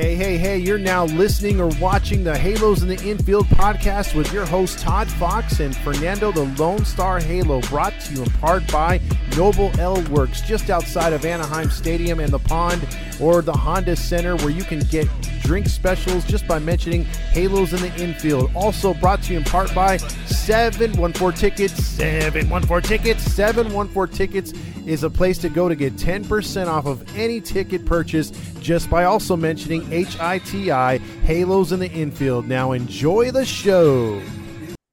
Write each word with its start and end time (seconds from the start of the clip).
Hey, 0.00 0.14
hey, 0.14 0.38
hey, 0.38 0.56
you're 0.56 0.78
now 0.78 1.04
listening 1.04 1.60
or 1.60 1.68
watching 1.78 2.24
the 2.24 2.34
Halos 2.34 2.80
in 2.80 2.88
the 2.88 2.96
Infield 3.06 3.44
podcast 3.48 4.14
with 4.14 4.32
your 4.32 4.46
hosts 4.46 4.82
Todd 4.82 5.10
Fox 5.10 5.60
and 5.60 5.76
Fernando 5.76 6.32
the 6.32 6.44
Lone 6.58 6.86
Star 6.86 7.20
Halo, 7.20 7.60
brought 7.60 7.92
to 8.00 8.14
you 8.14 8.22
in 8.22 8.30
part 8.30 8.66
by 8.72 8.98
Noble 9.36 9.70
Ale 9.78 10.02
Works, 10.04 10.40
just 10.40 10.70
outside 10.70 11.12
of 11.12 11.26
Anaheim 11.26 11.68
Stadium 11.68 12.18
and 12.18 12.32
the 12.32 12.38
Pond 12.38 12.82
or 13.20 13.42
the 13.42 13.52
Honda 13.52 13.94
Center, 13.94 14.36
where 14.36 14.48
you 14.48 14.64
can 14.64 14.78
get 14.78 15.06
drink 15.42 15.66
specials 15.66 16.24
just 16.24 16.48
by 16.48 16.58
mentioning 16.58 17.04
Halos 17.32 17.74
in 17.74 17.82
the 17.82 17.94
Infield. 18.02 18.50
Also 18.54 18.94
brought 18.94 19.22
to 19.24 19.34
you 19.34 19.38
in 19.40 19.44
part 19.44 19.74
by 19.74 19.98
714 19.98 21.38
Tickets. 21.38 21.74
714 21.84 22.88
Tickets. 22.88 23.22
714 23.34 24.16
Tickets 24.16 24.54
is 24.86 25.04
a 25.04 25.10
place 25.10 25.38
to 25.38 25.48
go 25.48 25.68
to 25.68 25.74
get 25.74 25.94
10% 25.96 26.68
off 26.68 26.86
of 26.86 27.04
any 27.16 27.40
ticket 27.40 27.84
purchase 27.84 28.30
just 28.60 28.90
by 28.90 29.04
also 29.04 29.36
mentioning 29.36 29.82
HITI 29.90 30.98
Halos 31.22 31.72
in 31.72 31.80
the 31.80 31.90
Infield. 31.90 32.46
Now 32.46 32.72
enjoy 32.72 33.30
the 33.30 33.44
show. 33.44 34.22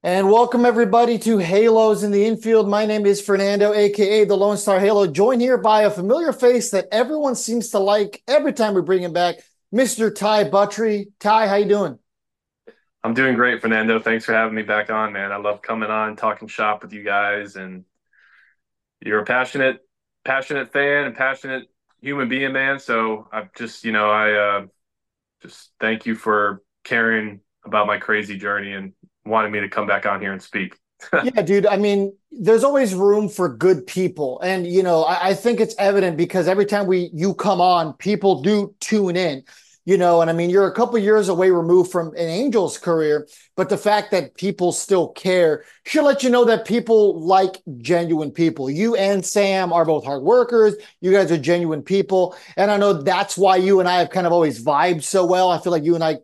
And 0.03 0.31
welcome 0.31 0.65
everybody 0.65 1.17
to 1.19 1.37
Halos 1.37 2.03
in 2.03 2.11
the 2.11 2.25
Infield. 2.25 2.69
My 2.69 2.85
name 2.85 3.05
is 3.05 3.19
Fernando, 3.19 3.73
aka 3.73 4.25
the 4.25 4.37
Lone 4.37 4.57
Star 4.57 4.79
Halo, 4.79 5.07
joined 5.07 5.41
here 5.41 5.57
by 5.57 5.81
a 5.81 5.91
familiar 5.91 6.31
face 6.31 6.71
that 6.71 6.87
everyone 6.91 7.35
seems 7.35 7.69
to 7.71 7.79
like 7.79 8.21
every 8.27 8.53
time 8.53 8.73
we 8.73 8.81
bring 8.81 9.03
him 9.03 9.11
back. 9.11 9.37
Mr. 9.73 10.13
Ty 10.13 10.45
Buttrey. 10.45 11.07
Ty, 11.19 11.47
how 11.47 11.55
you 11.55 11.65
doing? 11.65 11.99
I'm 13.03 13.13
doing 13.13 13.35
great, 13.35 13.61
Fernando. 13.61 13.99
Thanks 13.99 14.25
for 14.25 14.33
having 14.33 14.55
me 14.55 14.63
back 14.63 14.89
on, 14.89 15.13
man. 15.13 15.31
I 15.31 15.37
love 15.37 15.61
coming 15.61 15.89
on, 15.89 16.15
talking 16.15 16.47
shop 16.47 16.83
with 16.83 16.93
you 16.93 17.03
guys, 17.03 17.55
and 17.55 17.83
you're 19.01 19.19
a 19.19 19.25
passionate, 19.25 19.79
passionate 20.23 20.71
fan 20.71 21.05
and 21.05 21.15
passionate 21.15 21.69
human 22.01 22.29
being, 22.29 22.53
man. 22.53 22.79
So 22.79 23.27
I 23.31 23.49
just, 23.57 23.83
you 23.83 23.91
know, 23.91 24.09
I 24.09 24.31
uh, 24.31 24.65
just 25.41 25.71
thank 25.79 26.05
you 26.05 26.15
for 26.15 26.63
caring 26.83 27.41
about 27.65 27.87
my 27.87 27.97
crazy 27.97 28.37
journey 28.37 28.73
and 28.73 28.93
wanting 29.25 29.51
me 29.51 29.59
to 29.59 29.69
come 29.69 29.87
back 29.87 30.05
on 30.05 30.21
here 30.21 30.31
and 30.31 30.41
speak. 30.41 30.77
yeah, 31.23 31.41
dude. 31.41 31.67
I 31.67 31.77
mean, 31.77 32.15
there's 32.31 32.63
always 32.63 32.95
room 32.95 33.29
for 33.29 33.49
good 33.49 33.85
people, 33.85 34.39
and 34.41 34.65
you 34.65 34.81
know, 34.81 35.03
I, 35.03 35.29
I, 35.29 35.33
think 35.35 35.59
it's 35.59 35.75
evident 35.77 36.17
because 36.17 36.47
every 36.47 36.65
time 36.65 36.87
we 36.87 37.11
you 37.13 37.35
come 37.35 37.61
on, 37.61 37.93
people 37.93 38.41
do 38.41 38.73
tune 38.79 39.15
in. 39.15 39.43
You 39.87 39.97
know, 39.97 40.19
and 40.19 40.29
I 40.29 40.33
mean, 40.33 40.49
you're 40.49 40.67
a 40.67 40.73
couple 40.73 40.99
years 40.99 41.29
away 41.29 41.49
removed 41.49 41.93
from 41.93 42.09
an 42.09 42.27
Angels 42.27 42.77
career, 42.77 43.25
but 43.55 43.69
the 43.69 43.77
fact 43.77 44.11
that 44.11 44.35
people 44.35 44.73
still 44.73 45.07
care 45.07 45.63
should 45.85 46.03
let 46.03 46.23
you 46.23 46.29
know 46.29 46.43
that 46.43 46.67
people 46.67 47.21
like 47.21 47.61
genuine 47.77 48.31
people. 48.31 48.69
You 48.69 48.97
and 48.97 49.25
Sam 49.25 49.71
are 49.71 49.85
both 49.85 50.03
hard 50.03 50.23
workers. 50.23 50.75
You 50.99 51.13
guys 51.13 51.31
are 51.31 51.37
genuine 51.37 51.83
people, 51.83 52.35
and 52.57 52.69
I 52.69 52.75
know 52.75 53.01
that's 53.01 53.37
why 53.37 53.55
you 53.55 53.79
and 53.79 53.87
I 53.87 53.99
have 53.99 54.09
kind 54.09 54.27
of 54.27 54.33
always 54.33 54.61
vibed 54.61 55.03
so 55.03 55.25
well. 55.25 55.49
I 55.49 55.57
feel 55.57 55.71
like 55.71 55.85
you 55.85 55.95
and 55.95 56.03
I 56.03 56.17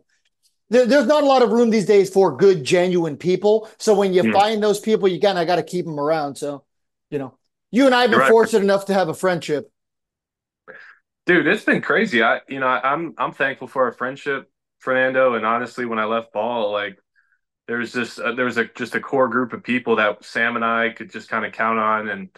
there, 0.68 0.84
there's 0.84 1.06
not 1.06 1.22
a 1.22 1.26
lot 1.26 1.42
of 1.42 1.50
room 1.50 1.70
these 1.70 1.86
days 1.86 2.10
for 2.10 2.36
good, 2.36 2.64
genuine 2.64 3.16
people. 3.16 3.70
So 3.78 3.94
when 3.94 4.12
you 4.12 4.24
mm. 4.24 4.32
find 4.34 4.62
those 4.62 4.78
people, 4.78 5.08
you 5.08 5.18
kind 5.20 5.38
of 5.38 5.46
got 5.46 5.56
to 5.56 5.62
keep 5.62 5.86
them 5.86 5.98
around. 5.98 6.36
So, 6.36 6.64
you 7.10 7.18
know, 7.18 7.38
you 7.70 7.86
and 7.86 7.94
I 7.94 8.02
have 8.02 8.10
been 8.10 8.20
right. 8.20 8.30
fortunate 8.30 8.62
enough 8.62 8.84
to 8.86 8.94
have 8.94 9.08
a 9.08 9.14
friendship. 9.14 9.70
Dude, 11.26 11.46
it's 11.46 11.64
been 11.64 11.80
crazy. 11.80 12.22
I, 12.22 12.40
you 12.48 12.60
know, 12.60 12.66
I'm 12.66 13.14
I'm 13.16 13.32
thankful 13.32 13.66
for 13.66 13.84
our 13.84 13.92
friendship, 13.92 14.50
Fernando. 14.80 15.34
And 15.34 15.46
honestly, 15.46 15.86
when 15.86 15.98
I 15.98 16.04
left 16.04 16.32
ball, 16.32 16.70
like 16.72 16.98
there's 17.68 17.92
this 17.92 18.18
uh, 18.18 18.32
there 18.32 18.46
was 18.46 18.58
a 18.58 18.66
just 18.66 18.94
a 18.94 19.00
core 19.00 19.28
group 19.28 19.52
of 19.54 19.64
people 19.64 19.96
that 19.96 20.24
Sam 20.24 20.56
and 20.56 20.64
I 20.64 20.90
could 20.90 21.10
just 21.12 21.28
kind 21.30 21.46
of 21.46 21.52
count 21.52 21.78
on, 21.78 22.08
and 22.08 22.30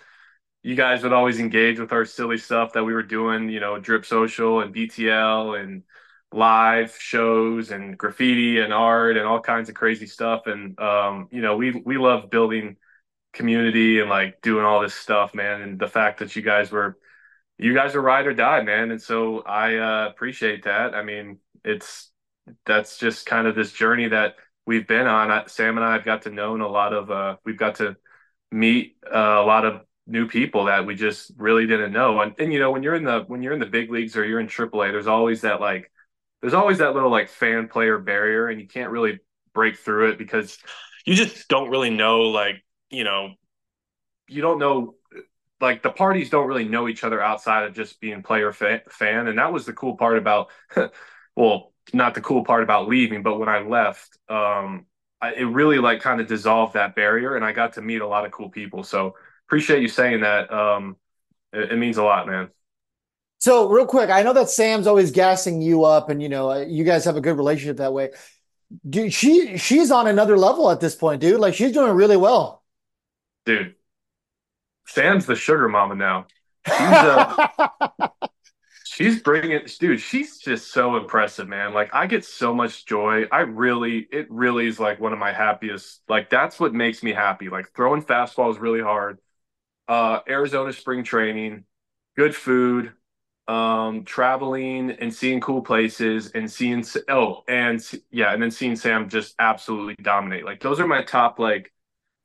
you 0.62 0.76
guys 0.76 1.02
would 1.04 1.12
always 1.14 1.40
engage 1.40 1.80
with 1.80 1.92
our 1.92 2.04
silly 2.06 2.38
stuff 2.38 2.74
that 2.74 2.84
we 2.84 2.94
were 2.94 3.02
doing. 3.04 3.48
You 3.50 3.60
know, 3.60 3.78
drip 3.80 4.06
social 4.06 4.60
and 4.62 4.72
BTL 4.74 5.54
and 5.54 5.84
live 6.32 6.96
shows 6.98 7.70
and 7.72 7.98
graffiti 7.98 8.60
and 8.60 8.72
art 8.72 9.16
and 9.16 9.26
all 9.26 9.40
kinds 9.40 9.68
of 9.68 9.74
crazy 9.76 10.06
stuff. 10.06 10.46
And 10.46 10.78
um, 10.80 11.28
you 11.32 11.42
know, 11.42 11.56
we 11.56 11.72
we 11.72 11.98
love 11.98 12.30
building 12.30 12.76
community 13.32 14.00
and 14.00 14.10
like 14.10 14.40
doing 14.42 14.64
all 14.64 14.80
this 14.80 14.94
stuff, 14.94 15.34
man. 15.34 15.62
And 15.62 15.78
the 15.78 15.88
fact 15.88 16.20
that 16.20 16.36
you 16.36 16.42
guys 16.42 16.70
were 16.72 16.98
you 17.58 17.74
guys 17.74 17.94
are 17.94 18.02
ride 18.02 18.26
or 18.26 18.34
die, 18.34 18.62
man. 18.62 18.90
And 18.90 19.00
so 19.00 19.40
I 19.40 19.76
uh, 19.76 20.08
appreciate 20.08 20.64
that. 20.64 20.94
I 20.94 21.02
mean, 21.02 21.38
it's 21.64 22.10
that's 22.64 22.98
just 22.98 23.26
kind 23.26 23.46
of 23.46 23.54
this 23.54 23.72
journey 23.72 24.08
that 24.08 24.36
we've 24.66 24.86
been 24.86 25.06
on. 25.06 25.48
Sam 25.48 25.76
and 25.76 25.84
I 25.84 25.94
have 25.94 26.04
got 26.04 26.22
to 26.22 26.30
know 26.30 26.54
a 26.56 26.68
lot 26.68 26.92
of 26.92 27.10
uh, 27.10 27.36
we've 27.44 27.58
got 27.58 27.76
to 27.76 27.96
meet 28.52 28.96
uh, 29.06 29.18
a 29.18 29.44
lot 29.44 29.64
of 29.64 29.82
new 30.06 30.28
people 30.28 30.66
that 30.66 30.86
we 30.86 30.94
just 30.94 31.32
really 31.36 31.66
didn't 31.66 31.92
know. 31.92 32.20
And, 32.20 32.34
and 32.38 32.52
you 32.52 32.60
know, 32.60 32.70
when 32.70 32.82
you're 32.82 32.94
in 32.94 33.04
the 33.04 33.24
when 33.26 33.42
you're 33.42 33.52
in 33.52 33.60
the 33.60 33.66
big 33.66 33.90
leagues 33.90 34.16
or 34.16 34.24
you're 34.24 34.40
in 34.40 34.48
AAA, 34.48 34.92
there's 34.92 35.06
always 35.06 35.40
that 35.40 35.60
like 35.60 35.90
there's 36.40 36.54
always 36.54 36.78
that 36.78 36.94
little 36.94 37.10
like 37.10 37.28
fan 37.28 37.68
player 37.68 37.98
barrier 37.98 38.48
and 38.48 38.60
you 38.60 38.68
can't 38.68 38.90
really 38.90 39.18
break 39.54 39.78
through 39.78 40.10
it 40.10 40.18
because 40.18 40.58
you 41.06 41.14
just 41.14 41.48
don't 41.48 41.70
really 41.70 41.90
know 41.90 42.22
like 42.22 42.62
you 42.90 43.04
know 43.04 43.30
you 44.28 44.42
don't 44.42 44.58
know 44.58 44.94
like 45.60 45.82
the 45.82 45.90
parties 45.90 46.30
don't 46.30 46.46
really 46.46 46.68
know 46.68 46.88
each 46.88 47.04
other 47.04 47.20
outside 47.20 47.64
of 47.64 47.74
just 47.74 48.00
being 48.00 48.22
player 48.22 48.52
fa- 48.52 48.82
fan 48.88 49.26
and 49.28 49.38
that 49.38 49.52
was 49.52 49.66
the 49.66 49.72
cool 49.72 49.96
part 49.96 50.18
about 50.18 50.48
well 51.36 51.72
not 51.92 52.14
the 52.14 52.20
cool 52.20 52.44
part 52.44 52.62
about 52.62 52.88
leaving 52.88 53.22
but 53.22 53.38
when 53.38 53.48
i 53.48 53.60
left 53.60 54.18
um 54.28 54.86
I, 55.20 55.32
it 55.32 55.44
really 55.44 55.78
like 55.78 56.00
kind 56.00 56.20
of 56.20 56.26
dissolved 56.26 56.74
that 56.74 56.94
barrier 56.94 57.36
and 57.36 57.44
i 57.44 57.52
got 57.52 57.74
to 57.74 57.82
meet 57.82 58.00
a 58.02 58.06
lot 58.06 58.26
of 58.26 58.32
cool 58.32 58.50
people 58.50 58.82
so 58.82 59.14
appreciate 59.46 59.82
you 59.82 59.88
saying 59.88 60.20
that 60.20 60.52
um 60.52 60.96
it, 61.52 61.72
it 61.72 61.76
means 61.76 61.96
a 61.96 62.02
lot 62.02 62.26
man 62.26 62.50
so, 63.38 63.68
real 63.68 63.86
quick, 63.86 64.10
I 64.10 64.22
know 64.22 64.32
that 64.32 64.48
Sam's 64.48 64.88
always 64.88 65.12
gassing 65.12 65.60
you 65.60 65.84
up, 65.84 66.10
and 66.10 66.22
you 66.22 66.28
know 66.28 66.50
uh, 66.50 66.64
you 66.66 66.82
guys 66.82 67.04
have 67.04 67.16
a 67.16 67.20
good 67.20 67.36
relationship 67.36 67.76
that 67.76 67.92
way. 67.92 68.10
Dude, 68.88 69.12
she 69.12 69.56
she's 69.56 69.92
on 69.92 70.08
another 70.08 70.36
level 70.36 70.68
at 70.68 70.80
this 70.80 70.96
point, 70.96 71.20
dude. 71.20 71.38
Like 71.38 71.54
she's 71.54 71.70
doing 71.70 71.92
really 71.92 72.16
well. 72.16 72.64
Dude, 73.44 73.75
Sam's 74.86 75.26
the 75.26 75.34
sugar 75.34 75.68
mama 75.68 75.94
now. 75.94 76.26
She's, 76.66 76.78
uh, 76.78 77.48
she's 78.84 79.22
bringing, 79.22 79.60
dude. 79.78 80.00
She's 80.00 80.38
just 80.38 80.72
so 80.72 80.96
impressive, 80.96 81.48
man. 81.48 81.74
Like 81.74 81.94
I 81.94 82.06
get 82.06 82.24
so 82.24 82.54
much 82.54 82.86
joy. 82.86 83.24
I 83.30 83.40
really, 83.40 84.06
it 84.12 84.30
really 84.30 84.66
is 84.66 84.80
like 84.80 85.00
one 85.00 85.12
of 85.12 85.18
my 85.18 85.32
happiest. 85.32 86.02
Like 86.08 86.30
that's 86.30 86.58
what 86.60 86.74
makes 86.74 87.02
me 87.02 87.12
happy. 87.12 87.48
Like 87.48 87.72
throwing 87.74 88.02
fastballs 88.02 88.60
really 88.60 88.80
hard. 88.82 89.18
Uh, 89.88 90.20
Arizona 90.28 90.72
spring 90.72 91.04
training, 91.04 91.64
good 92.16 92.34
food, 92.34 92.92
um 93.48 94.04
traveling 94.04 94.90
and 94.90 95.14
seeing 95.14 95.40
cool 95.40 95.62
places 95.62 96.32
and 96.32 96.50
seeing 96.50 96.84
oh 97.08 97.44
and 97.48 97.80
yeah 98.10 98.32
and 98.32 98.42
then 98.42 98.50
seeing 98.50 98.74
sam 98.74 99.08
just 99.08 99.36
absolutely 99.38 99.94
dominate 100.02 100.44
like 100.44 100.60
those 100.60 100.80
are 100.80 100.86
my 100.86 101.02
top 101.02 101.38
like 101.38 101.72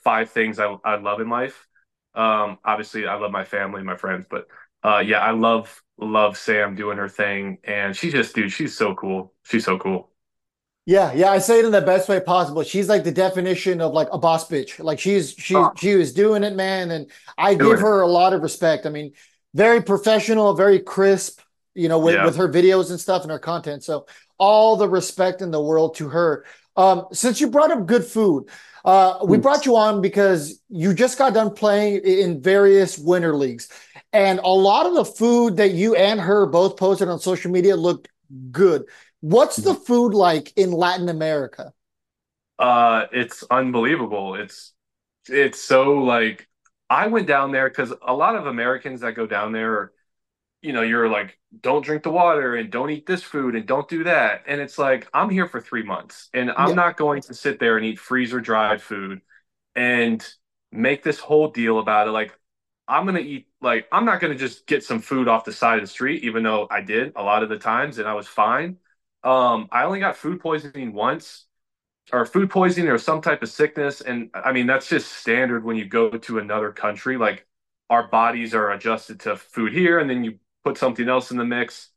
five 0.04 0.32
things 0.32 0.60
i, 0.60 0.76
I 0.84 0.96
love 0.96 1.22
in 1.22 1.30
life 1.30 1.68
um 2.16 2.58
obviously 2.64 3.08
i 3.08 3.16
love 3.16 3.32
my 3.32 3.44
family 3.44 3.84
my 3.84 3.96
friends 3.96 4.26
but 4.30 4.48
uh 4.84 5.02
yeah 5.06 5.20
i 5.20 5.32
love 5.32 5.82
love 5.98 6.38
sam 6.38 6.76
doing 6.76 6.98
her 6.98 7.10
thing 7.10 7.58
and 7.64 7.96
she 7.96 8.12
just 8.12 8.36
dude 8.36 8.52
she's 8.52 8.76
so 8.76 8.94
cool 8.96 9.34
she's 9.44 9.66
so 9.66 9.78
cool 9.78 10.12
yeah, 10.88 11.14
yeah, 11.14 11.30
I 11.30 11.38
say 11.38 11.60
it 11.60 11.66
in 11.66 11.72
the 11.72 11.82
best 11.82 12.10
way 12.10 12.20
possible. 12.20 12.64
She's 12.64 12.90
like 12.90 13.04
the 13.04 13.12
definition 13.12 13.82
of 13.82 13.94
like 13.94 14.08
a 14.12 14.18
boss 14.18 14.50
bitch. 14.50 14.84
Like 14.84 15.00
she's 15.00 15.32
she 15.34 15.56
oh. 15.56 15.72
she 15.78 15.96
was 15.96 16.12
doing 16.12 16.44
it, 16.44 16.56
man, 16.56 16.90
and 16.90 17.12
I 17.38 17.54
doing 17.54 17.74
give 17.74 17.82
her 17.82 18.02
it. 18.02 18.06
a 18.06 18.08
lot 18.08 18.34
of 18.34 18.42
respect. 18.42 18.88
I 18.88 18.90
mean, 18.90 19.14
very 19.54 19.82
professional, 19.82 20.56
very 20.56 20.80
crisp, 20.80 21.40
you 21.76 21.88
know, 21.88 22.00
with, 22.00 22.16
yeah. 22.16 22.26
with 22.26 22.36
her 22.38 22.50
videos 22.50 22.90
and 22.90 23.00
stuff 23.00 23.22
and 23.22 23.32
her 23.32 23.40
content. 23.40 23.84
So 23.84 24.08
all 24.38 24.76
the 24.76 24.90
respect 24.90 25.42
in 25.42 25.52
the 25.52 25.62
world 25.62 25.96
to 25.96 26.10
her. 26.10 26.46
Um, 26.76 27.08
since 27.12 27.42
you 27.42 27.50
brought 27.50 27.72
up 27.72 27.86
good 27.86 28.06
food, 28.06 28.50
uh, 28.86 29.20
we 29.26 29.38
brought 29.38 29.66
you 29.66 29.76
on 29.76 30.02
because 30.02 30.62
you 30.70 30.94
just 30.94 31.18
got 31.18 31.34
done 31.34 31.54
playing 31.54 32.02
in 32.04 32.42
various 32.42 32.98
winter 32.98 33.36
leagues. 33.36 33.70
And 34.14 34.40
a 34.40 34.48
lot 34.48 34.86
of 34.86 34.96
the 34.96 35.06
food 35.06 35.58
that 35.58 35.72
you 35.72 35.96
and 35.96 36.20
her 36.20 36.46
both 36.46 36.78
posted 36.78 37.08
on 37.08 37.20
social 37.20 37.52
media 37.52 37.76
looked 37.76 38.10
good. 38.52 38.86
What's 39.20 39.58
the 39.58 39.72
mm-hmm. 39.74 39.84
food 39.84 40.14
like 40.14 40.52
in 40.56 40.72
Latin 40.72 41.10
America? 41.10 41.74
Uh, 42.58 43.06
it's 43.12 43.44
unbelievable. 43.50 44.36
It's 44.36 44.74
it's 45.30 45.62
so 45.62 46.00
like 46.00 46.48
I 46.90 47.08
went 47.08 47.28
down 47.28 47.52
there 47.52 47.70
because 47.70 47.94
a 48.06 48.14
lot 48.14 48.36
of 48.36 48.48
Americans 48.48 49.02
that 49.02 49.14
go 49.14 49.26
down 49.26 49.52
there 49.52 49.74
are, 49.74 49.94
you 50.62 50.74
know, 50.74 50.82
you're 50.82 51.10
like, 51.10 51.38
don't 51.62 51.84
drink 51.84 52.04
the 52.04 52.12
water 52.12 52.56
and 52.56 52.72
don't 52.72 52.90
eat 52.90 53.06
this 53.06 53.24
food 53.24 53.56
and 53.56 53.66
don't 53.66 53.90
do 53.90 54.04
that. 54.04 54.44
And 54.48 54.62
it's 54.62 54.78
like, 54.78 55.08
I'm 55.14 55.30
here 55.30 55.48
for 55.48 55.60
three 55.60 55.84
months 55.84 56.30
and 56.34 56.52
I'm 56.52 56.70
yeah. 56.70 56.76
not 56.76 56.98
going 56.98 57.22
to 57.24 57.34
sit 57.34 57.60
there 57.60 57.78
and 57.78 57.86
eat 57.86 58.00
freezer 58.00 58.40
dried 58.40 58.82
food 58.82 59.22
and 59.76 60.26
make 60.72 61.04
this 61.04 61.20
whole 61.20 61.50
deal 61.50 61.80
about 61.80 62.08
it. 62.08 62.12
Like, 62.12 62.38
I'm 62.88 63.06
going 63.06 63.16
to 63.16 63.28
eat, 63.28 63.48
like, 63.62 63.88
I'm 63.92 64.06
not 64.06 64.20
going 64.20 64.34
to 64.34 64.40
just 64.40 64.68
get 64.68 64.84
some 64.84 65.00
food 65.00 65.28
off 65.28 65.46
the 65.46 65.54
side 65.54 65.78
of 65.80 65.84
the 65.84 65.88
street, 65.88 66.24
even 66.24 66.44
though 66.44 66.68
I 66.70 66.82
did 66.82 67.14
a 67.16 67.24
lot 67.24 67.44
of 67.44 67.50
the 67.50 67.58
times 67.58 67.98
and 67.98 68.08
I 68.08 68.14
was 68.14 68.28
fine. 68.28 68.78
Um, 69.24 69.68
I 69.72 69.84
only 69.84 70.00
got 70.00 70.18
food 70.18 70.40
poisoning 70.40 70.94
once 70.94 71.46
or 72.12 72.26
food 72.26 72.50
poisoning 72.50 72.90
or 72.90 72.98
some 72.98 73.22
type 73.22 73.44
of 73.44 73.50
sickness. 73.50 74.02
And 74.02 74.30
I 74.34 74.52
mean, 74.52 74.68
that's 74.68 74.88
just 74.88 75.12
standard 75.12 75.64
when 75.64 75.78
you 75.78 75.86
go 75.86 76.10
to 76.12 76.40
another 76.40 76.72
country. 76.72 77.18
Like 77.18 77.46
our 77.90 78.08
bodies 78.08 78.54
are 78.56 78.72
adjusted 78.72 79.20
to 79.22 79.36
food 79.36 79.74
here, 79.74 80.00
and 80.00 80.10
then 80.10 80.24
you 80.24 80.40
put 80.64 80.78
something 80.78 81.08
else 81.10 81.32
in 81.32 81.38
the 81.38 81.46
mix. 81.46 81.90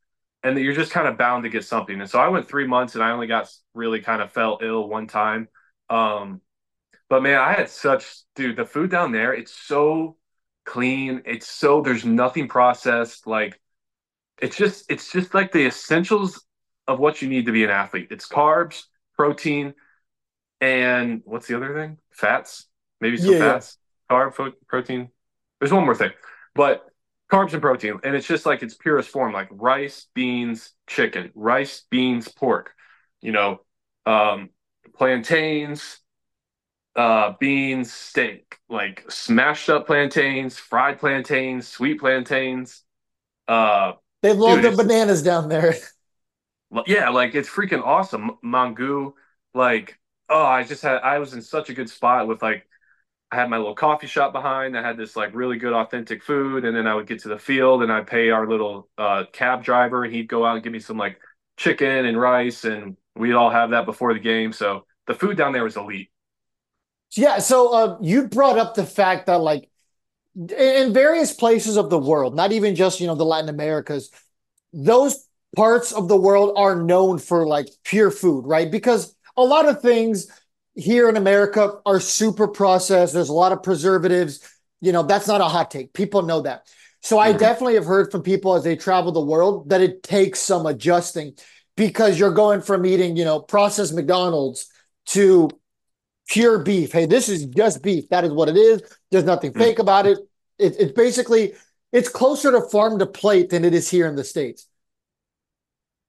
and 0.43 0.58
you're 0.58 0.75
just 0.75 0.93
kind 0.93 1.08
of 1.08 1.19
bound 1.19 1.44
to 1.44 1.50
get 1.50 1.64
something. 1.64 2.00
And 2.00 2.11
so 2.11 2.19
I 2.19 2.28
went 2.28 2.49
three 2.49 2.66
months 2.66 2.94
and 2.94 3.02
I 3.05 3.12
only 3.12 3.26
got 3.26 3.50
really 3.75 4.00
kind 4.00 4.22
of 4.22 4.32
fell 4.32 4.58
ill 4.62 4.88
one 4.88 5.06
time. 5.06 5.49
Um, 5.90 6.40
but 7.08 7.22
man, 7.22 7.38
I 7.38 7.55
had 7.55 7.70
such 7.70 8.06
dude, 8.37 8.56
the 8.56 8.66
food 8.66 8.90
down 8.90 9.12
there, 9.12 9.34
it's 9.34 9.55
so 9.55 10.16
clean. 10.64 11.22
It's 11.26 11.49
so 11.49 11.82
there's 11.82 12.05
nothing 12.05 12.49
processed. 12.49 13.26
Like 13.26 13.61
it's 14.40 14.56
just 14.56 14.90
it's 14.90 15.10
just 15.12 15.34
like 15.34 15.52
the 15.52 15.67
essentials 15.67 16.44
of 16.88 16.99
what 16.99 17.22
you 17.22 17.28
need 17.28 17.46
to 17.46 17.52
be 17.52 17.64
an 17.64 17.70
athlete. 17.70 18.08
It's 18.10 18.28
carbs, 18.28 18.84
protein, 19.17 19.75
and 20.60 21.22
what's 21.25 21.46
the 21.46 21.56
other 21.56 21.75
thing? 21.75 21.99
Fats, 22.10 22.67
maybe 23.00 23.17
some 23.17 23.34
yeah, 23.34 23.38
fats, 23.38 23.78
yeah. 24.10 24.17
carb, 24.17 24.52
protein. 24.67 25.10
There's 25.60 25.72
one 25.72 25.84
more 25.84 25.94
thing, 25.94 26.12
but 26.55 26.84
carbs 27.31 27.53
and 27.53 27.62
protein. 27.62 27.99
And 28.05 28.15
it's 28.15 28.26
just 28.26 28.47
like 28.47 28.62
its 28.62 28.75
purest 28.75 29.09
form, 29.11 29.32
like 29.32 29.49
rice, 29.50 30.06
beans, 30.15 30.73
chicken, 30.87 31.31
rice, 31.35 31.82
beans, 31.91 32.29
pork, 32.29 32.73
you 33.21 33.32
know, 33.32 33.61
um, 34.06 34.50
plantains, 34.94 36.00
uh, 36.97 37.35
beans, 37.41 37.93
steak, 37.93 38.59
like 38.69 39.05
smashed 39.11 39.69
up 39.69 39.87
plantains, 39.87 40.59
fried 40.59 40.99
plantains, 40.99 41.67
sweet 41.69 42.00
plantains. 42.00 42.82
Uh, 43.49 43.94
they 44.23 44.32
love 44.32 44.62
dude, 44.62 44.62
the 44.62 44.70
bananas 44.73 45.23
down 45.23 45.49
there. 45.49 45.75
Yeah, 46.87 47.11
like 47.11 47.35
it's 47.35 47.49
freaking 47.49 47.82
awesome. 47.82 48.32
Mangu, 48.44 49.12
like, 49.55 49.99
oh, 50.29 50.44
I 50.44 50.65
just 50.65 50.82
had, 50.82 50.99
I 50.99 51.19
was 51.19 51.32
in 51.35 51.43
such 51.43 51.70
a 51.70 51.75
good 51.75 51.88
spot 51.88 52.27
with 52.29 52.43
like 52.43 52.67
I 53.34 53.40
had 53.40 53.50
my 53.50 53.56
little 53.56 53.75
coffee 53.75 54.06
shop 54.06 54.32
behind 54.32 54.75
that 54.75 54.84
had 54.84 54.96
this 54.96 55.16
like 55.16 55.34
really 55.34 55.58
good 55.58 55.72
authentic 55.72 56.22
food, 56.22 56.64
and 56.64 56.76
then 56.76 56.86
I 56.86 56.94
would 56.94 57.08
get 57.08 57.20
to 57.22 57.28
the 57.28 57.38
field 57.38 57.82
and 57.82 57.90
I'd 57.90 58.06
pay 58.06 58.31
our 58.31 58.48
little 58.48 58.88
uh, 58.96 59.25
cab 59.32 59.64
driver, 59.64 60.04
and 60.04 60.14
he'd 60.14 60.28
go 60.28 60.46
out 60.46 60.54
and 60.54 60.62
give 60.62 60.72
me 60.72 60.78
some 60.78 60.96
like 60.96 61.19
chicken 61.56 62.06
and 62.06 62.20
rice, 62.20 62.64
and 62.64 62.96
we'd 63.16 63.34
all 63.34 63.50
have 63.50 63.70
that 63.70 63.86
before 63.86 64.14
the 64.14 64.20
game. 64.20 64.52
So 64.52 64.86
the 65.08 65.14
food 65.14 65.36
down 65.36 65.52
there 65.52 65.64
was 65.64 65.76
elite. 65.76 66.10
Yeah. 67.12 67.38
So 67.38 67.75
uh, 67.75 67.98
you 68.00 68.28
brought 68.28 68.56
up 68.56 68.75
the 68.75 68.86
fact 68.86 69.26
that 69.26 69.40
like 69.40 69.69
in 70.36 70.92
various 70.92 71.32
places 71.32 71.76
of 71.76 71.90
the 71.90 71.98
world, 71.98 72.36
not 72.36 72.52
even 72.52 72.76
just 72.76 73.00
you 73.00 73.08
know 73.08 73.16
the 73.16 73.25
Latin 73.25 73.48
Americas, 73.48 74.10
those 74.72 75.26
parts 75.56 75.92
of 75.92 76.06
the 76.06 76.16
world 76.16 76.54
are 76.56 76.76
known 76.76 77.19
for 77.19 77.46
like 77.46 77.69
pure 77.82 78.12
food, 78.12 78.46
right? 78.46 78.70
Because 78.70 79.14
a 79.36 79.42
lot 79.42 79.69
of 79.69 79.82
things 79.82 80.28
here 80.75 81.09
in 81.09 81.17
America 81.17 81.79
are 81.87 82.00
super 82.00 82.49
processed. 82.49 83.15
There's 83.15 83.29
a 83.29 83.35
lot 83.35 83.53
of 83.53 83.62
preservatives. 83.62 84.41
You 84.81 84.93
know, 84.93 85.03
that's 85.03 85.29
not 85.29 85.41
a 85.41 85.44
hot 85.44 85.71
take. 85.71 85.93
People 85.93 86.23
know 86.23 86.43
that. 86.43 86.67
So 87.00 87.19
I 87.19 87.31
mm-hmm. 87.31 87.38
definitely 87.38 87.75
have 87.75 87.85
heard 87.85 88.11
from 88.11 88.23
people 88.23 88.55
as 88.55 88.65
they 88.65 88.76
travel 88.76 89.12
the 89.12 89.21
world 89.21 89.69
that 89.71 89.81
it 89.81 90.03
takes 90.03 90.41
some 90.41 90.67
adjusting 90.67 91.35
because 91.76 92.19
you're 92.19 92.32
going 92.32 92.61
from 92.62 92.87
eating, 92.87 93.17
you 93.17 93.25
know, 93.25 93.41
processed 93.41 93.94
McDonald's 93.94 94.69
to 95.06 95.50
pure 96.29 96.61
beef. 96.61 96.93
Hey, 96.93 97.06
this 97.06 97.29
is 97.29 97.47
just 97.47 97.82
beef. 97.82 98.09
That 98.09 98.25
is 98.25 98.32
what 98.32 98.49
it 98.49 98.56
is. 98.56 98.82
There's 99.11 99.25
nothing 99.25 99.53
mm-hmm. 99.53 99.61
fake 99.61 99.79
about 99.79 100.06
it. 100.06 100.19
it. 100.59 100.77
It's 100.79 100.93
basically 100.93 101.55
it's 101.93 102.09
closer 102.09 102.50
to 102.50 102.61
farm 102.61 102.99
to 102.99 103.06
plate 103.06 103.50
than 103.50 103.65
it 103.65 103.75
is 103.75 103.88
here 103.88 104.09
in 104.09 104.17
the 104.17 104.25
states. 104.25 104.67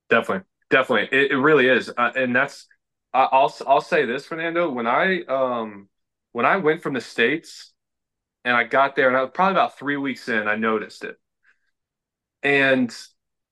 Definitely, 0.10 0.46
definitely, 0.70 1.18
it, 1.18 1.32
it 1.32 1.38
really 1.38 1.68
is, 1.68 1.92
uh, 1.98 2.12
and 2.16 2.36
that's 2.36 2.68
I'll 3.32 3.56
I'll 3.68 3.82
say 3.82 4.06
this, 4.06 4.26
Fernando. 4.26 4.70
When 4.70 4.88
I 4.88 5.24
um 5.24 5.90
when 6.32 6.46
I 6.46 6.58
went 6.58 6.82
from 6.84 6.94
the 6.94 7.02
states 7.02 7.74
and 8.46 8.56
I 8.56 8.64
got 8.66 8.96
there, 8.96 9.08
and 9.10 9.18
I 9.18 9.22
was 9.22 9.32
probably 9.34 9.54
about 9.54 9.78
three 9.80 9.98
weeks 9.98 10.30
in, 10.30 10.48
I 10.48 10.56
noticed 10.56 11.04
it, 11.04 11.18
and 12.44 12.96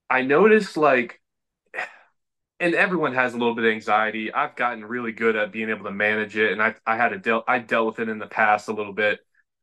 I 0.09 0.21
noticed 0.21 0.77
like, 0.77 1.21
and 2.59 2.75
everyone 2.75 3.13
has 3.13 3.33
a 3.33 3.37
little 3.37 3.55
bit 3.55 3.65
of 3.65 3.71
anxiety. 3.71 4.33
I've 4.33 4.55
gotten 4.55 4.85
really 4.85 5.11
good 5.11 5.35
at 5.35 5.51
being 5.51 5.69
able 5.69 5.85
to 5.85 5.91
manage 5.91 6.37
it, 6.37 6.51
and 6.51 6.61
I 6.61 6.75
I 6.85 6.97
had 6.97 7.13
a 7.13 7.19
deal 7.19 7.43
I 7.47 7.59
dealt 7.59 7.87
with 7.87 7.99
it 7.99 8.09
in 8.09 8.19
the 8.19 8.27
past 8.27 8.69
a 8.69 8.73
little 8.73 8.93
bit. 8.93 9.19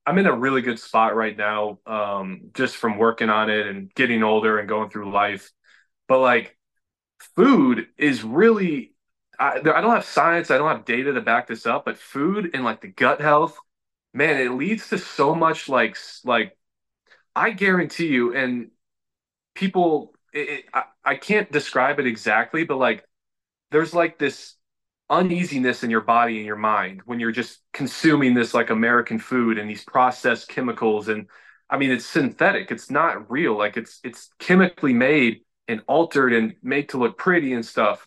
I'm 0.07 0.19
in 0.19 0.27
a 0.27 0.35
really 0.35 0.63
good 0.63 0.81
spot 0.81 1.15
right 1.15 1.37
now, 1.37 1.79
um, 1.87 2.51
just 2.55 2.77
from 2.77 2.99
working 2.99 3.29
on 3.31 3.51
it 3.51 3.67
and 3.67 3.95
getting 3.95 4.23
older 4.23 4.59
and 4.59 4.69
going 4.69 4.91
through 4.91 5.13
life. 5.13 5.51
But 6.09 6.21
like, 6.21 6.57
food 7.37 7.89
is 7.99 8.25
really 8.25 8.95
I, 9.41 9.59
I 9.59 9.61
don't 9.61 9.93
have 9.95 10.07
science, 10.07 10.53
I 10.53 10.59
don't 10.59 10.71
have 10.71 10.87
data 10.87 11.15
to 11.15 11.23
back 11.23 11.49
this 11.49 11.67
up, 11.67 11.87
but 11.87 11.99
food 11.99 12.53
and 12.55 12.65
like 12.65 12.83
the 12.83 12.89
gut 12.89 13.23
health, 13.23 13.59
man, 14.15 14.41
it 14.41 14.53
leads 14.53 14.89
to 14.91 14.99
so 14.99 15.35
much 15.35 15.69
like 15.69 15.97
like 16.25 16.59
I 17.37 17.51
guarantee 17.53 18.09
you, 18.09 18.35
and 18.37 18.71
people, 19.55 20.15
it, 20.35 20.49
it, 20.51 20.65
I, 20.75 20.85
I 21.05 21.17
can't 21.17 21.51
describe 21.53 22.01
it 22.01 22.07
exactly, 22.07 22.65
but 22.65 22.79
like 22.79 23.05
there's 23.71 23.95
like 23.95 24.19
this 24.19 24.55
uneasiness 25.11 25.83
in 25.83 25.91
your 25.91 26.01
body 26.03 26.37
and 26.39 26.47
your 26.47 26.57
mind 26.57 27.03
when 27.05 27.19
you're 27.19 27.33
just 27.33 27.61
consuming 27.73 28.35
this 28.35 28.55
like 28.55 28.71
American 28.71 29.19
food 29.19 29.59
and 29.59 29.69
these 29.69 29.85
processed 29.85 30.49
chemicals 30.49 31.09
and 31.09 31.27
I 31.69 31.79
mean 31.79 31.91
it's 31.91 32.07
synthetic 32.07 32.71
it's 32.71 32.91
not 32.91 33.29
real 33.31 33.59
like 33.59 33.77
it's 33.77 34.01
it's 34.05 34.31
chemically 34.39 34.93
made 34.93 35.41
and 35.67 35.83
altered 35.89 36.33
and 36.33 36.55
made 36.63 36.91
to 36.91 36.99
look 36.99 37.19
pretty 37.19 37.53
and 37.55 37.67
stuff 37.67 38.07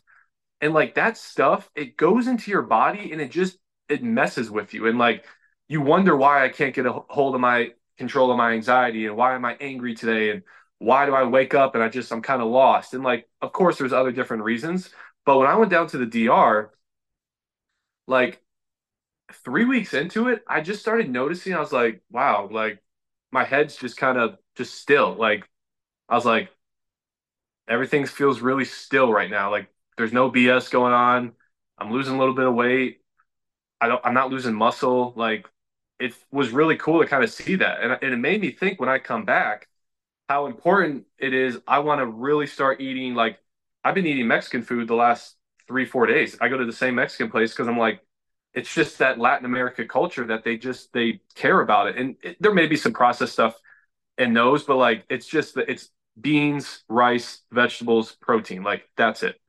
and 0.63 0.73
like 0.73 0.95
that 0.95 1.17
stuff 1.17 1.69
it 1.75 1.97
goes 1.97 2.27
into 2.27 2.49
your 2.49 2.61
body 2.61 3.11
and 3.11 3.21
it 3.21 3.31
just 3.31 3.57
it 3.89 4.01
messes 4.01 4.49
with 4.49 4.73
you. 4.73 4.87
And 4.87 4.97
like 4.97 5.25
you 5.67 5.81
wonder 5.81 6.15
why 6.15 6.45
i 6.45 6.49
can't 6.49 6.73
get 6.73 6.85
a 6.85 6.93
hold 7.09 7.35
of 7.35 7.41
my 7.41 7.71
control 7.97 8.31
of 8.31 8.37
my 8.37 8.53
anxiety 8.53 9.05
and 9.05 9.17
why 9.17 9.35
am 9.35 9.45
i 9.45 9.55
angry 9.59 9.93
today 9.93 10.31
and 10.31 10.43
why 10.79 11.05
do 11.05 11.13
i 11.13 11.23
wake 11.23 11.53
up 11.53 11.75
and 11.75 11.83
i 11.83 11.89
just 11.89 12.11
i'm 12.13 12.21
kind 12.21 12.41
of 12.41 12.47
lost? 12.49 12.93
And 12.93 13.03
like 13.03 13.29
of 13.41 13.51
course 13.53 13.77
there's 13.77 13.93
other 13.93 14.11
different 14.11 14.43
reasons 14.43 14.89
but 15.25 15.37
when 15.37 15.47
i 15.47 15.55
went 15.55 15.71
down 15.71 15.87
to 15.87 15.97
the 15.97 16.05
dr 16.05 16.73
like 18.07 18.41
three 19.45 19.65
weeks 19.65 19.93
into 19.93 20.29
it 20.29 20.43
i 20.47 20.61
just 20.61 20.81
started 20.81 21.09
noticing 21.09 21.53
i 21.53 21.59
was 21.59 21.71
like 21.73 22.01
wow 22.11 22.47
like 22.51 22.79
my 23.31 23.43
head's 23.43 23.75
just 23.75 23.97
kind 23.97 24.17
of 24.17 24.37
just 24.55 24.75
still 24.75 25.15
like 25.15 25.49
i 26.09 26.15
was 26.15 26.25
like 26.25 26.49
everything 27.67 28.05
feels 28.05 28.41
really 28.41 28.65
still 28.65 29.11
right 29.11 29.29
now 29.29 29.49
like 29.51 29.72
there's 29.97 30.13
no 30.13 30.29
BS 30.29 30.69
going 30.69 30.93
on. 30.93 31.33
I'm 31.77 31.91
losing 31.91 32.15
a 32.15 32.19
little 32.19 32.35
bit 32.35 32.45
of 32.45 32.55
weight. 32.55 33.01
I 33.81 33.87
don't. 33.87 34.01
I'm 34.05 34.13
not 34.13 34.29
losing 34.31 34.53
muscle. 34.53 35.13
Like 35.15 35.47
it 35.99 36.13
was 36.31 36.51
really 36.51 36.77
cool 36.77 37.01
to 37.01 37.07
kind 37.07 37.23
of 37.23 37.31
see 37.31 37.55
that, 37.57 37.81
and, 37.81 37.93
and 38.01 38.13
it 38.13 38.17
made 38.17 38.41
me 38.41 38.51
think 38.51 38.79
when 38.79 38.89
I 38.89 38.99
come 38.99 39.25
back 39.25 39.67
how 40.29 40.45
important 40.47 41.05
it 41.19 41.33
is. 41.33 41.59
I 41.67 41.79
want 41.79 41.99
to 41.99 42.05
really 42.07 42.47
start 42.47 42.81
eating. 42.81 43.15
Like 43.15 43.39
I've 43.83 43.95
been 43.95 44.05
eating 44.07 44.27
Mexican 44.27 44.63
food 44.63 44.87
the 44.87 44.95
last 44.95 45.35
three 45.67 45.85
four 45.85 46.05
days. 46.05 46.37
I 46.41 46.49
go 46.49 46.57
to 46.57 46.65
the 46.65 46.73
same 46.73 46.95
Mexican 46.95 47.29
place 47.31 47.51
because 47.51 47.67
I'm 47.67 47.77
like, 47.77 48.01
it's 48.53 48.73
just 48.73 48.99
that 48.99 49.19
Latin 49.19 49.45
America 49.45 49.85
culture 49.85 50.25
that 50.27 50.43
they 50.43 50.57
just 50.57 50.93
they 50.93 51.21
care 51.35 51.61
about 51.61 51.87
it, 51.87 51.97
and 51.97 52.15
it, 52.23 52.37
there 52.41 52.53
may 52.53 52.67
be 52.67 52.75
some 52.77 52.93
processed 52.93 53.33
stuff 53.33 53.59
in 54.17 54.33
those, 54.33 54.63
but 54.63 54.77
like 54.77 55.05
it's 55.09 55.27
just 55.27 55.55
that 55.55 55.69
it's 55.69 55.89
beans, 56.19 56.83
rice, 56.89 57.41
vegetables, 57.51 58.13
protein. 58.21 58.63
Like 58.63 58.89
that's 58.97 59.23
it. 59.23 59.39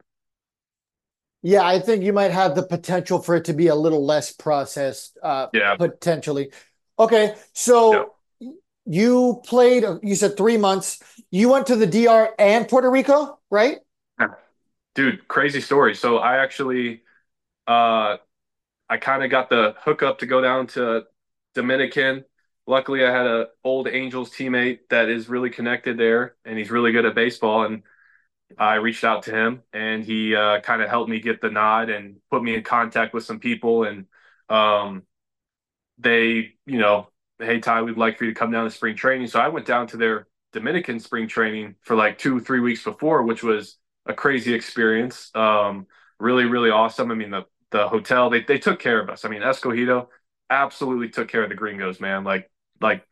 Yeah, 1.45 1.63
I 1.63 1.79
think 1.79 2.03
you 2.03 2.15
might 2.15 2.31
have 2.31 2.55
the 2.55 2.63
potential 2.63 3.21
for 3.21 3.37
it 3.37 3.45
to 3.45 3.53
be 3.53 3.67
a 3.67 3.75
little 3.75 4.03
less 4.03 4.33
processed. 4.33 5.19
Uh, 5.23 5.49
yeah, 5.53 5.77
potentially. 5.77 6.51
Okay, 6.99 7.35
so 7.53 8.11
yeah. 8.41 8.51
you 8.87 9.43
played. 9.45 9.85
You 10.03 10.15
said 10.15 10.39
three 10.39 10.57
months. 10.57 11.03
You 11.31 11.51
went 11.51 11.67
to 11.67 11.77
the 11.77 11.87
DR 11.87 12.31
and 12.39 12.67
Puerto 12.67 12.91
Rico, 12.91 13.39
right? 13.51 13.77
Dude, 14.95 15.29
crazy 15.29 15.61
story. 15.61 15.95
So 15.95 16.19
I 16.19 16.39
actually, 16.39 17.03
uh, 17.67 18.17
I 18.89 18.97
kind 18.99 19.23
of 19.23 19.31
got 19.31 19.51
the 19.51 19.75
hookup 19.81 20.21
to 20.21 20.27
go 20.27 20.41
down 20.41 20.69
to 20.69 21.03
Dominican. 21.55 22.25
Luckily, 22.67 23.05
I 23.05 23.11
had 23.11 23.27
a 23.27 23.49
old 23.65 23.87
Angels 23.87 24.31
teammate 24.31 24.79
that 24.89 25.11
is 25.11 25.29
really 25.29 25.51
connected 25.51 25.99
there, 25.99 26.37
and 26.47 26.57
he's 26.57 26.71
really 26.71 26.93
good 26.93 27.05
at 27.05 27.15
baseball. 27.15 27.65
And 27.65 27.83
I 28.59 28.77
reached 28.77 29.05
out 29.05 29.25
to 29.25 29.33
him 29.33 29.63
and 29.73 30.05
he 30.05 30.35
uh, 30.35 30.61
kind 30.61 30.83
of 30.83 30.89
helped 30.89 31.11
me 31.11 31.21
get 31.21 31.41
the 31.41 31.51
nod 31.51 31.91
and 31.91 32.17
put 32.31 32.43
me 32.43 32.55
in 32.55 32.63
contact 32.63 33.15
with 33.15 33.25
some 33.25 33.41
people. 33.41 33.85
And 33.85 34.07
um, 34.49 35.03
they, 35.99 36.55
you 36.67 36.79
know, 36.79 37.09
hey, 37.39 37.61
Ty, 37.61 37.83
we'd 37.83 37.97
like 37.97 38.19
for 38.19 38.25
you 38.25 38.33
to 38.33 38.39
come 38.39 38.51
down 38.51 38.65
to 38.65 38.71
spring 38.71 38.97
training. 38.97 39.27
So 39.29 39.41
I 39.41 39.49
went 39.49 39.67
down 39.67 39.87
to 39.89 39.97
their 39.97 40.29
Dominican 40.53 41.01
spring 41.01 41.27
training 41.29 41.77
for 41.83 41.97
like 41.97 42.19
two, 42.19 42.41
three 42.41 42.61
weeks 42.61 42.85
before, 42.85 43.23
which 43.23 43.43
was 43.43 43.77
a 44.07 44.15
crazy 44.15 44.55
experience. 44.55 45.31
Um, 45.35 45.87
really, 46.21 46.45
really 46.45 46.71
awesome. 46.71 47.11
I 47.11 47.15
mean, 47.15 47.31
the, 47.31 47.45
the 47.71 47.89
hotel, 47.89 48.31
they, 48.31 48.43
they 48.43 48.59
took 48.59 48.79
care 48.79 49.01
of 49.01 49.11
us. 49.11 49.25
I 49.25 49.29
mean, 49.29 49.43
Escogido 49.43 50.09
absolutely 50.51 51.09
took 51.09 51.29
care 51.29 51.43
of 51.43 51.49
the 51.49 51.57
gringos, 51.57 52.01
man. 52.01 52.23
Like, 52.23 52.51
like 52.81 53.05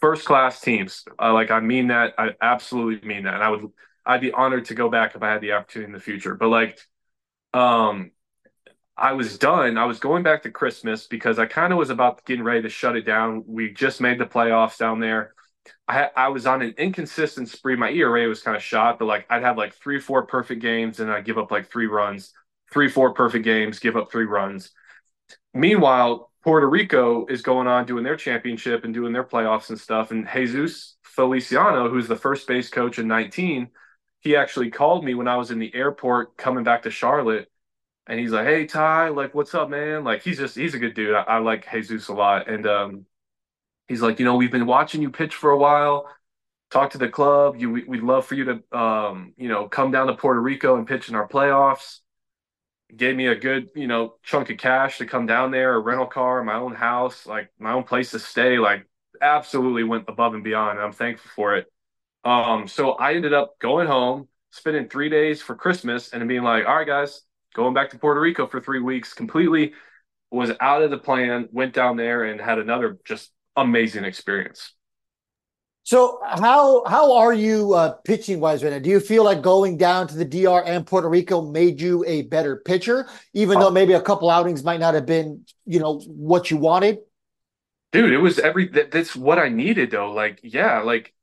first 0.00 0.24
class 0.24 0.60
teams. 0.60 1.04
Uh, 1.20 1.32
like, 1.32 1.50
I 1.50 1.60
mean 1.60 1.88
that. 1.88 2.14
I 2.18 2.30
absolutely 2.40 3.06
mean 3.06 3.24
that. 3.24 3.34
And 3.34 3.42
I 3.42 3.50
would, 3.50 3.68
I'd 4.06 4.20
be 4.20 4.32
honored 4.32 4.66
to 4.66 4.74
go 4.74 4.88
back 4.88 5.14
if 5.14 5.22
I 5.22 5.32
had 5.32 5.40
the 5.40 5.52
opportunity 5.52 5.88
in 5.90 5.92
the 5.92 6.00
future. 6.00 6.34
But 6.34 6.48
like, 6.48 6.78
um, 7.52 8.12
I 8.96 9.12
was 9.12 9.36
done. 9.38 9.76
I 9.76 9.84
was 9.84 9.98
going 9.98 10.22
back 10.22 10.44
to 10.44 10.50
Christmas 10.50 11.06
because 11.06 11.38
I 11.38 11.46
kind 11.46 11.72
of 11.72 11.78
was 11.78 11.90
about 11.90 12.24
getting 12.24 12.44
ready 12.44 12.62
to 12.62 12.68
shut 12.68 12.96
it 12.96 13.02
down. 13.04 13.44
We 13.46 13.72
just 13.72 14.00
made 14.00 14.18
the 14.18 14.24
playoffs 14.24 14.78
down 14.78 15.00
there, 15.00 15.34
I 15.88 16.10
I 16.16 16.28
was 16.28 16.46
on 16.46 16.62
an 16.62 16.74
inconsistent 16.78 17.48
spree. 17.48 17.76
My 17.76 17.90
ERA 17.90 18.28
was 18.28 18.42
kind 18.42 18.56
of 18.56 18.62
shot, 18.62 18.98
but 18.98 19.06
like 19.06 19.26
I'd 19.30 19.42
have 19.42 19.56
like 19.56 19.74
three, 19.74 20.00
four 20.00 20.26
perfect 20.26 20.62
games, 20.62 21.00
and 21.00 21.10
I'd 21.10 21.24
give 21.24 21.38
up 21.38 21.50
like 21.50 21.70
three 21.70 21.86
runs. 21.86 22.32
Three, 22.72 22.88
four 22.88 23.14
perfect 23.14 23.44
games, 23.44 23.78
give 23.78 23.96
up 23.96 24.10
three 24.10 24.24
runs. 24.24 24.70
Meanwhile, 25.54 26.30
Puerto 26.42 26.68
Rico 26.68 27.26
is 27.26 27.42
going 27.42 27.66
on 27.66 27.86
doing 27.86 28.04
their 28.04 28.16
championship 28.16 28.84
and 28.84 28.92
doing 28.92 29.12
their 29.12 29.24
playoffs 29.24 29.70
and 29.70 29.78
stuff. 29.78 30.10
And 30.10 30.28
Jesus 30.32 30.96
Feliciano, 31.02 31.88
who's 31.88 32.08
the 32.08 32.16
first 32.16 32.46
base 32.46 32.68
coach 32.68 32.98
in 32.98 33.06
19, 33.08 33.68
he 34.20 34.36
actually 34.36 34.70
called 34.70 35.04
me 35.04 35.14
when 35.14 35.28
I 35.28 35.36
was 35.36 35.50
in 35.50 35.58
the 35.58 35.74
airport 35.74 36.36
coming 36.36 36.64
back 36.64 36.82
to 36.82 36.90
Charlotte. 36.90 37.50
And 38.06 38.20
he's 38.20 38.30
like, 38.30 38.46
Hey, 38.46 38.66
Ty, 38.66 39.08
like, 39.08 39.34
what's 39.34 39.54
up, 39.54 39.68
man? 39.70 40.04
Like, 40.04 40.22
he's 40.22 40.38
just, 40.38 40.54
he's 40.54 40.74
a 40.74 40.78
good 40.78 40.94
dude. 40.94 41.14
I, 41.14 41.22
I 41.22 41.38
like 41.38 41.70
Jesus 41.70 42.08
a 42.08 42.14
lot. 42.14 42.48
And 42.48 42.66
um, 42.66 43.06
he's 43.88 44.02
like, 44.02 44.18
You 44.18 44.24
know, 44.24 44.36
we've 44.36 44.52
been 44.52 44.66
watching 44.66 45.02
you 45.02 45.10
pitch 45.10 45.34
for 45.34 45.50
a 45.50 45.58
while. 45.58 46.08
Talk 46.70 46.90
to 46.90 46.98
the 46.98 47.08
club. 47.08 47.56
You, 47.58 47.70
we, 47.70 47.84
would 47.84 48.02
love 48.02 48.26
for 48.26 48.34
you 48.34 48.44
to, 48.44 48.78
um, 48.78 49.34
you 49.36 49.48
know, 49.48 49.68
come 49.68 49.90
down 49.90 50.08
to 50.08 50.14
Puerto 50.14 50.40
Rico 50.40 50.76
and 50.76 50.86
pitch 50.86 51.08
in 51.08 51.14
our 51.14 51.28
playoffs 51.28 52.00
gave 52.94 53.16
me 53.16 53.26
a 53.26 53.34
good, 53.34 53.70
you 53.74 53.86
know, 53.86 54.14
chunk 54.22 54.50
of 54.50 54.58
cash 54.58 54.98
to 54.98 55.06
come 55.06 55.26
down 55.26 55.50
there, 55.50 55.74
a 55.74 55.78
rental 55.78 56.06
car, 56.06 56.42
my 56.44 56.54
own 56.54 56.74
house, 56.74 57.26
like 57.26 57.50
my 57.58 57.72
own 57.72 57.82
place 57.82 58.10
to 58.12 58.18
stay, 58.18 58.58
like 58.58 58.86
absolutely 59.20 59.82
went 59.82 60.04
above 60.08 60.34
and 60.34 60.44
beyond. 60.44 60.78
And 60.78 60.86
I'm 60.86 60.92
thankful 60.92 61.30
for 61.34 61.56
it. 61.56 61.66
Um, 62.26 62.66
so 62.66 62.92
I 62.92 63.14
ended 63.14 63.32
up 63.32 63.56
going 63.60 63.86
home, 63.86 64.26
spending 64.50 64.88
three 64.88 65.08
days 65.08 65.40
for 65.40 65.54
Christmas 65.54 66.12
and 66.12 66.26
being 66.26 66.42
like, 66.42 66.66
all 66.66 66.74
right, 66.74 66.86
guys, 66.86 67.22
going 67.54 67.72
back 67.72 67.90
to 67.90 67.98
Puerto 68.00 68.20
Rico 68.20 68.48
for 68.48 68.60
three 68.60 68.80
weeks, 68.80 69.14
completely 69.14 69.74
was 70.32 70.50
out 70.60 70.82
of 70.82 70.90
the 70.90 70.98
plan, 70.98 71.48
went 71.52 71.72
down 71.72 71.96
there 71.96 72.24
and 72.24 72.40
had 72.40 72.58
another 72.58 72.98
just 73.04 73.30
amazing 73.54 74.04
experience. 74.04 74.72
So 75.84 76.18
how 76.24 76.84
how 76.84 77.16
are 77.16 77.32
you 77.32 77.74
uh, 77.74 77.92
pitching 78.04 78.40
wise 78.40 78.64
right 78.64 78.72
now? 78.72 78.80
Do 78.80 78.90
you 78.90 78.98
feel 78.98 79.22
like 79.22 79.40
going 79.40 79.76
down 79.76 80.08
to 80.08 80.16
the 80.16 80.24
DR 80.24 80.64
and 80.66 80.84
Puerto 80.84 81.08
Rico 81.08 81.42
made 81.42 81.80
you 81.80 82.04
a 82.08 82.22
better 82.22 82.56
pitcher, 82.56 83.08
even 83.34 83.60
though 83.60 83.70
maybe 83.70 83.92
a 83.92 84.00
couple 84.00 84.28
outings 84.30 84.64
might 84.64 84.80
not 84.80 84.94
have 84.94 85.06
been, 85.06 85.44
you 85.64 85.78
know, 85.78 86.00
what 86.00 86.50
you 86.50 86.56
wanted? 86.56 86.98
Dude, 87.92 88.12
it 88.12 88.18
was 88.18 88.40
every 88.40 88.66
that, 88.70 88.90
that's 88.90 89.14
what 89.14 89.38
I 89.38 89.48
needed 89.48 89.92
though. 89.92 90.10
Like, 90.10 90.40
yeah, 90.42 90.80
like 90.80 91.14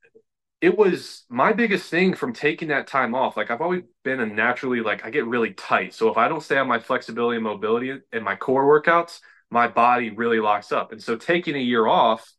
it 0.63 0.77
was 0.77 1.25
my 1.27 1.51
biggest 1.51 1.89
thing 1.89 2.13
from 2.13 2.32
taking 2.32 2.70
that 2.70 2.88
time 2.88 3.13
off. 3.13 3.36
Like 3.36 3.51
I've 3.51 3.60
always 3.60 3.84
been 4.05 4.22
a 4.22 4.25
naturally 4.25 4.79
like 4.79 5.05
I 5.05 5.10
get 5.10 5.27
really 5.27 5.51
tight. 5.51 5.93
So 5.93 6.08
if 6.08 6.15
I 6.15 6.29
don't 6.29 6.41
stay 6.41 6.58
on 6.58 6.70
my 6.70 6.79
flexibility 6.79 7.36
and 7.36 7.43
mobility 7.43 8.00
and 8.13 8.24
my 8.24 8.38
core 8.38 8.63
workouts, 8.63 9.20
my 9.51 9.67
body 9.67 10.12
really 10.12 10.39
locks 10.39 10.72
up. 10.72 10.93
And 10.93 11.03
so 11.03 11.17
taking 11.17 11.58
a 11.58 11.60
year 11.60 11.86
off, 11.86 12.32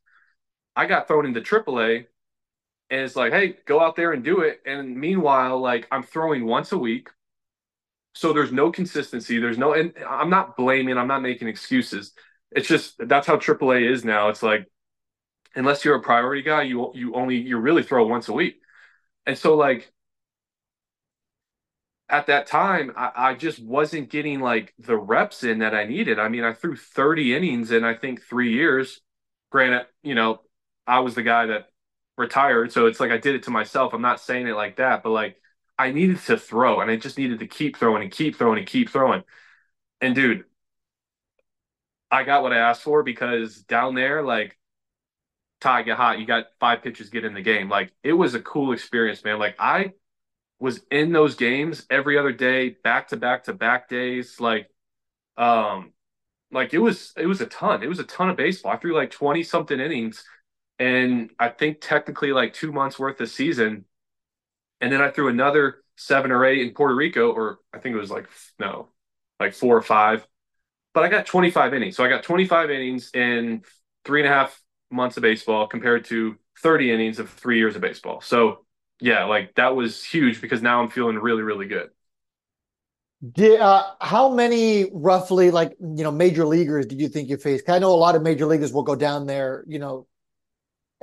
I 0.74 0.86
got 0.86 1.06
thrown 1.06 1.26
into 1.26 1.42
AAA 1.42 2.06
and 2.88 3.00
it's 3.02 3.14
like, 3.14 3.34
hey, 3.34 3.56
go 3.66 3.78
out 3.78 3.94
there 3.94 4.12
and 4.12 4.24
do 4.24 4.40
it. 4.40 4.62
And 4.64 4.96
meanwhile, 4.96 5.60
like 5.60 5.86
I'm 5.90 6.02
throwing 6.02 6.46
once 6.46 6.72
a 6.72 6.78
week. 6.78 7.10
So 8.14 8.32
there's 8.32 8.52
no 8.52 8.72
consistency. 8.72 9.38
There's 9.38 9.58
no, 9.58 9.74
and 9.74 9.92
I'm 10.08 10.30
not 10.30 10.56
blaming, 10.56 10.96
I'm 10.96 11.08
not 11.08 11.20
making 11.20 11.48
excuses. 11.48 12.14
It's 12.52 12.68
just 12.68 12.94
that's 13.06 13.26
how 13.26 13.36
AAA 13.36 13.82
is 13.82 14.02
now. 14.02 14.30
It's 14.30 14.42
like, 14.42 14.66
unless 15.54 15.84
you're 15.84 15.96
a 15.96 16.02
priority 16.02 16.42
guy, 16.42 16.62
you 16.62 16.90
you 16.94 17.14
only 17.14 17.36
you 17.36 17.58
really 17.58 17.82
throw 17.82 18.06
once 18.06 18.28
a 18.28 18.32
week. 18.32 18.60
And 19.26 19.38
so 19.38 19.56
like 19.56 19.92
at 22.08 22.26
that 22.26 22.46
time, 22.46 22.92
I, 22.96 23.10
I 23.16 23.34
just 23.34 23.58
wasn't 23.62 24.10
getting 24.10 24.40
like 24.40 24.74
the 24.78 24.96
reps 24.96 25.42
in 25.42 25.58
that 25.60 25.74
I 25.74 25.84
needed. 25.84 26.18
I 26.18 26.28
mean, 26.28 26.44
I 26.44 26.52
threw 26.52 26.76
30 26.76 27.34
innings 27.34 27.70
in 27.72 27.84
I 27.84 27.94
think 27.94 28.22
three 28.22 28.52
years. 28.52 29.00
Granted, 29.50 29.86
you 30.02 30.14
know, 30.14 30.42
I 30.86 31.00
was 31.00 31.14
the 31.14 31.22
guy 31.22 31.46
that 31.46 31.68
retired. 32.18 32.72
So 32.72 32.86
it's 32.86 33.00
like 33.00 33.10
I 33.10 33.18
did 33.18 33.34
it 33.34 33.44
to 33.44 33.50
myself. 33.50 33.94
I'm 33.94 34.02
not 34.02 34.20
saying 34.20 34.46
it 34.46 34.54
like 34.54 34.76
that, 34.76 35.02
but 35.02 35.10
like 35.10 35.36
I 35.78 35.92
needed 35.92 36.18
to 36.26 36.36
throw 36.36 36.80
and 36.80 36.90
I 36.90 36.96
just 36.96 37.18
needed 37.18 37.40
to 37.40 37.46
keep 37.46 37.76
throwing 37.78 38.02
and 38.02 38.12
keep 38.12 38.36
throwing 38.36 38.58
and 38.58 38.66
keep 38.66 38.90
throwing. 38.90 39.22
And 40.00 40.14
dude, 40.14 40.44
I 42.10 42.22
got 42.24 42.42
what 42.42 42.52
I 42.52 42.58
asked 42.58 42.82
for 42.82 43.02
because 43.02 43.62
down 43.62 43.94
there, 43.94 44.22
like 44.22 44.56
Ty, 45.60 45.82
get 45.82 45.96
hot. 45.96 46.18
You 46.18 46.26
got 46.26 46.46
five 46.60 46.82
pitches, 46.82 47.10
get 47.10 47.24
in 47.24 47.34
the 47.34 47.42
game. 47.42 47.68
Like 47.68 47.92
it 48.02 48.12
was 48.12 48.34
a 48.34 48.40
cool 48.40 48.72
experience, 48.72 49.24
man. 49.24 49.38
Like 49.38 49.56
I 49.58 49.92
was 50.58 50.80
in 50.90 51.12
those 51.12 51.34
games 51.34 51.86
every 51.90 52.18
other 52.18 52.32
day, 52.32 52.70
back 52.84 53.08
to 53.08 53.16
back 53.16 53.44
to 53.44 53.52
back 53.52 53.88
days. 53.88 54.40
Like, 54.40 54.68
um, 55.36 55.92
like 56.52 56.74
it 56.74 56.78
was 56.78 57.12
it 57.16 57.26
was 57.26 57.40
a 57.40 57.46
ton. 57.46 57.82
It 57.82 57.88
was 57.88 57.98
a 57.98 58.04
ton 58.04 58.30
of 58.30 58.36
baseball. 58.36 58.72
I 58.72 58.76
threw 58.76 58.94
like 58.94 59.10
20 59.10 59.42
something 59.42 59.80
innings 59.80 60.24
and 60.78 61.30
I 61.38 61.48
think 61.48 61.78
technically 61.80 62.32
like 62.32 62.52
two 62.52 62.72
months 62.72 62.98
worth 62.98 63.20
of 63.20 63.28
season. 63.28 63.84
And 64.80 64.92
then 64.92 65.00
I 65.00 65.10
threw 65.10 65.28
another 65.28 65.82
seven 65.96 66.30
or 66.30 66.44
eight 66.44 66.62
in 66.62 66.74
Puerto 66.74 66.94
Rico, 66.94 67.30
or 67.32 67.60
I 67.72 67.78
think 67.78 67.94
it 67.94 67.98
was 67.98 68.10
like 68.10 68.28
no, 68.58 68.88
like 69.40 69.54
four 69.54 69.76
or 69.76 69.82
five. 69.82 70.26
But 70.92 71.04
I 71.04 71.08
got 71.08 71.26
25 71.26 71.74
innings. 71.74 71.96
So 71.96 72.04
I 72.04 72.08
got 72.08 72.22
25 72.22 72.70
innings 72.70 73.10
in 73.14 73.62
three 74.04 74.20
and 74.20 74.28
a 74.28 74.32
half 74.32 74.60
months 74.94 75.16
of 75.16 75.22
baseball 75.22 75.66
compared 75.66 76.04
to 76.06 76.36
30 76.62 76.92
innings 76.92 77.18
of 77.18 77.30
three 77.30 77.58
years 77.58 77.76
of 77.76 77.82
baseball. 77.82 78.20
So 78.20 78.64
yeah, 79.00 79.24
like 79.24 79.54
that 79.56 79.76
was 79.76 80.04
huge 80.04 80.40
because 80.40 80.62
now 80.62 80.82
I'm 80.82 80.88
feeling 80.88 81.16
really, 81.16 81.42
really 81.42 81.66
good. 81.66 81.90
Did, 83.32 83.60
uh, 83.60 83.84
how 84.00 84.28
many 84.28 84.90
roughly 84.92 85.50
like 85.50 85.76
you 85.80 86.04
know 86.04 86.10
major 86.10 86.44
leaguers 86.44 86.86
did 86.86 87.00
you 87.00 87.08
think 87.08 87.28
you 87.28 87.36
faced? 87.36 87.68
I 87.68 87.78
know 87.78 87.92
a 87.92 87.96
lot 87.96 88.14
of 88.14 88.22
major 88.22 88.46
leaguers 88.46 88.72
will 88.72 88.82
go 88.82 88.94
down 88.94 89.26
there, 89.26 89.64
you 89.66 89.78
know, 89.78 90.06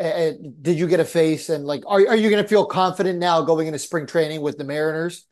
and 0.01 0.63
did 0.63 0.79
you 0.79 0.87
get 0.87 0.99
a 0.99 1.05
face 1.05 1.49
and 1.49 1.65
like 1.65 1.83
are, 1.85 1.99
are 2.07 2.15
you 2.15 2.29
going 2.29 2.41
to 2.41 2.47
feel 2.47 2.65
confident 2.65 3.19
now 3.19 3.41
going 3.41 3.67
into 3.67 3.79
spring 3.79 4.05
training 4.05 4.41
with 4.41 4.57
the 4.57 4.63
mariners 4.63 5.25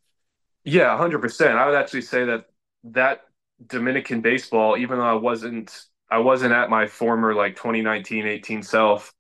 yeah 0.64 0.96
100% 0.98 1.56
i 1.56 1.66
would 1.66 1.76
actually 1.76 2.02
say 2.02 2.26
that 2.26 2.46
that 2.84 3.22
dominican 3.66 4.22
baseball 4.22 4.78
even 4.78 5.00
though 5.00 5.06
i 5.06 5.14
wasn't 5.14 5.86
i 6.10 6.18
wasn't 6.20 6.54
at 6.54 6.70
my 6.70 6.88
former 6.88 7.34
like 7.36 7.56
2019 7.56 8.26
18 8.28 8.64
self. 8.64 9.14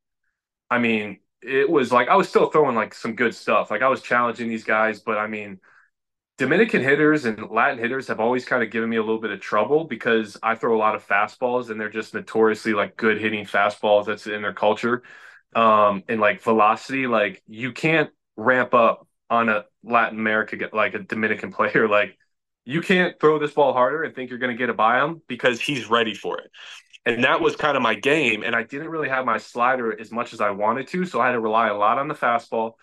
I 0.69 0.79
mean 0.79 1.19
it 1.41 1.69
was 1.69 1.91
like 1.91 2.09
i 2.09 2.15
was 2.15 2.29
still 2.29 2.49
throwing 2.49 2.75
like 2.75 2.93
some 2.93 3.15
good 3.15 3.35
stuff. 3.35 3.71
Like 3.71 3.81
i 3.81 3.87
was 3.89 4.01
challenging 4.01 4.49
these 4.49 4.63
guys 4.63 4.99
but 4.99 5.17
i 5.17 5.27
mean 5.27 5.59
dominican 6.37 6.81
hitters 6.81 7.25
and 7.25 7.49
latin 7.51 7.77
hitters 7.79 8.07
have 8.07 8.19
always 8.19 8.45
kind 8.45 8.63
of 8.63 8.71
given 8.71 8.89
me 8.89 8.97
a 8.97 9.01
little 9.01 9.19
bit 9.19 9.31
of 9.31 9.41
trouble 9.41 9.83
because 9.83 10.37
i 10.41 10.55
throw 10.55 10.75
a 10.75 10.79
lot 10.79 10.95
of 10.95 11.05
fastballs 11.05 11.69
and 11.69 11.79
they're 11.79 11.89
just 11.89 12.13
notoriously 12.13 12.73
like 12.73 12.95
good 12.97 13.19
hitting 13.19 13.45
fastballs 13.45 14.05
that's 14.05 14.27
in 14.27 14.41
their 14.41 14.53
culture. 14.53 15.03
Um 15.55 16.03
and 16.07 16.19
like 16.21 16.41
velocity 16.41 17.07
like 17.07 17.41
you 17.47 17.73
can't 17.73 18.09
ramp 18.37 18.73
up 18.73 19.07
on 19.29 19.49
a 19.49 19.65
latin 19.83 20.19
america 20.19 20.69
like 20.73 20.93
a 20.93 20.99
dominican 20.99 21.51
player. 21.53 21.87
Like 21.87 22.17
you 22.65 22.81
can't 22.81 23.19
throw 23.19 23.39
this 23.39 23.51
ball 23.51 23.73
harder 23.73 24.03
and 24.03 24.13
think 24.13 24.29
you're 24.29 24.39
going 24.39 24.51
to 24.51 24.57
get 24.57 24.69
a 24.69 24.73
buy 24.73 25.03
him 25.03 25.21
because 25.27 25.59
he's 25.59 25.89
ready 25.89 26.13
for 26.13 26.39
it. 26.39 26.51
And 27.05 27.23
that 27.23 27.41
was 27.41 27.55
kind 27.55 27.75
of 27.75 27.81
my 27.81 27.95
game 27.95 28.43
and 28.43 28.55
i 28.55 28.63
didn't 28.63 28.89
really 28.89 29.09
have 29.09 29.25
my 29.25 29.37
slider 29.37 29.99
as 29.99 30.11
much 30.11 30.33
as 30.33 30.41
i 30.41 30.51
wanted 30.51 30.87
to 30.89 31.05
so 31.05 31.19
i 31.19 31.27
had 31.27 31.31
to 31.31 31.39
rely 31.39 31.69
a 31.69 31.77
lot 31.77 31.97
on 31.97 32.07
the 32.07 32.13
fastball. 32.13 32.73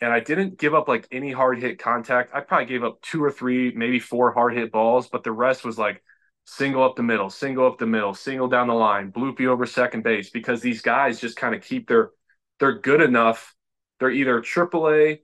And 0.00 0.12
i 0.12 0.20
didn't 0.20 0.58
give 0.58 0.74
up 0.74 0.88
like 0.88 1.08
any 1.10 1.32
hard 1.32 1.60
hit 1.60 1.78
contact. 1.78 2.34
I 2.34 2.40
probably 2.40 2.66
gave 2.66 2.84
up 2.84 3.00
two 3.02 3.24
or 3.24 3.32
three 3.32 3.72
maybe 3.74 3.98
four 3.98 4.32
hard 4.32 4.54
hit 4.54 4.70
balls 4.70 5.08
but 5.08 5.24
the 5.24 5.32
rest 5.32 5.64
was 5.64 5.78
like 5.78 6.02
single 6.46 6.84
up 6.84 6.96
the 6.96 7.02
middle, 7.02 7.28
single 7.28 7.66
up 7.66 7.78
the 7.78 7.86
middle, 7.86 8.14
single 8.14 8.48
down 8.48 8.68
the 8.68 8.74
line, 8.74 9.12
bloopy 9.12 9.46
over 9.46 9.66
second 9.66 10.02
base 10.02 10.30
because 10.30 10.60
these 10.60 10.80
guys 10.80 11.20
just 11.20 11.36
kind 11.36 11.54
of 11.54 11.62
keep 11.62 11.88
their 11.88 12.10
they're 12.58 12.78
good 12.78 13.00
enough. 13.00 13.54
They're 13.98 14.10
either 14.10 14.40
AAA 14.40 15.20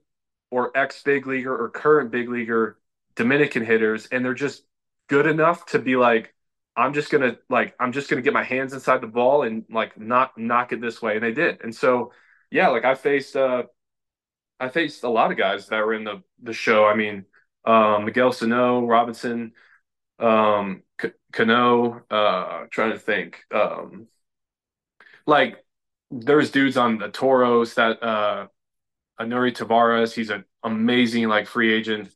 or 0.51 0.75
ex 0.77 1.01
big 1.01 1.25
leaguer 1.25 1.55
or 1.55 1.69
current 1.69 2.11
big 2.11 2.29
leaguer 2.29 2.77
Dominican 3.15 3.65
hitters, 3.65 4.07
and 4.07 4.23
they're 4.23 4.33
just 4.33 4.63
good 5.07 5.27
enough 5.27 5.65
to 5.67 5.79
be 5.79 5.95
like, 5.95 6.33
I'm 6.75 6.93
just 6.93 7.11
gonna 7.11 7.37
like 7.49 7.75
I'm 7.79 7.91
just 7.91 8.09
gonna 8.09 8.21
get 8.23 8.33
my 8.33 8.43
hands 8.43 8.73
inside 8.73 9.01
the 9.01 9.07
ball 9.07 9.43
and 9.43 9.65
like 9.69 9.99
not 9.99 10.37
knock 10.37 10.71
it 10.73 10.81
this 10.81 11.01
way, 11.01 11.15
and 11.15 11.23
they 11.23 11.31
did. 11.33 11.61
And 11.63 11.75
so 11.75 12.11
yeah, 12.51 12.69
like 12.69 12.85
I 12.85 12.95
faced 12.95 13.35
uh 13.35 13.63
I 14.59 14.69
faced 14.69 15.03
a 15.03 15.09
lot 15.09 15.31
of 15.31 15.37
guys 15.37 15.67
that 15.67 15.85
were 15.85 15.93
in 15.93 16.03
the 16.03 16.23
the 16.41 16.53
show. 16.53 16.85
I 16.85 16.95
mean, 16.95 17.25
um, 17.65 18.05
Miguel 18.05 18.31
Sano, 18.31 18.85
Robinson, 18.85 19.53
um, 20.19 20.83
Cano, 21.33 22.03
uh, 22.11 22.65
trying 22.71 22.91
to 22.93 22.99
think. 22.99 23.43
Um, 23.53 24.07
like 25.25 25.63
there's 26.11 26.51
dudes 26.51 26.77
on 26.77 26.97
the 26.97 27.09
Toros 27.09 27.75
that 27.75 28.01
uh 28.03 28.47
Eury 29.19 29.53
Taveras, 29.55 30.13
he's 30.13 30.29
an 30.29 30.45
amazing 30.63 31.27
like 31.27 31.47
free 31.47 31.73
agent 31.73 32.11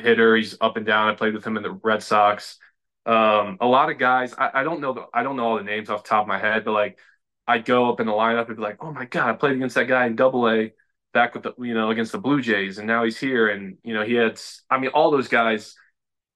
hitter. 0.00 0.36
He's 0.36 0.56
up 0.60 0.76
and 0.76 0.86
down. 0.86 1.08
I 1.08 1.14
played 1.14 1.34
with 1.34 1.46
him 1.46 1.56
in 1.56 1.62
the 1.62 1.72
Red 1.72 2.02
Sox. 2.02 2.58
Um, 3.06 3.56
a 3.60 3.66
lot 3.66 3.90
of 3.90 3.98
guys, 3.98 4.34
I, 4.36 4.60
I 4.60 4.62
don't 4.62 4.80
know 4.80 4.92
the, 4.92 5.06
I 5.12 5.22
don't 5.22 5.36
know 5.36 5.46
all 5.46 5.56
the 5.56 5.64
names 5.64 5.88
off 5.88 6.04
the 6.04 6.08
top 6.08 6.22
of 6.22 6.28
my 6.28 6.38
head, 6.38 6.64
but 6.64 6.72
like 6.72 6.98
I'd 7.46 7.64
go 7.64 7.90
up 7.90 8.00
in 8.00 8.06
the 8.06 8.12
lineup 8.12 8.48
and 8.48 8.56
be 8.56 8.62
like, 8.62 8.76
oh 8.80 8.92
my 8.92 9.06
God, 9.06 9.30
I 9.30 9.32
played 9.32 9.56
against 9.56 9.74
that 9.74 9.88
guy 9.88 10.06
in 10.06 10.16
double 10.16 10.48
A 10.48 10.72
back 11.12 11.34
with 11.34 11.42
the 11.42 11.54
you 11.58 11.74
know, 11.74 11.90
against 11.90 12.12
the 12.12 12.18
Blue 12.18 12.40
Jays, 12.40 12.78
and 12.78 12.86
now 12.86 13.04
he's 13.04 13.18
here. 13.18 13.48
And 13.48 13.78
you 13.82 13.94
know, 13.94 14.04
he 14.04 14.14
had 14.14 14.40
I 14.68 14.78
mean, 14.78 14.90
all 14.90 15.10
those 15.10 15.28
guys 15.28 15.74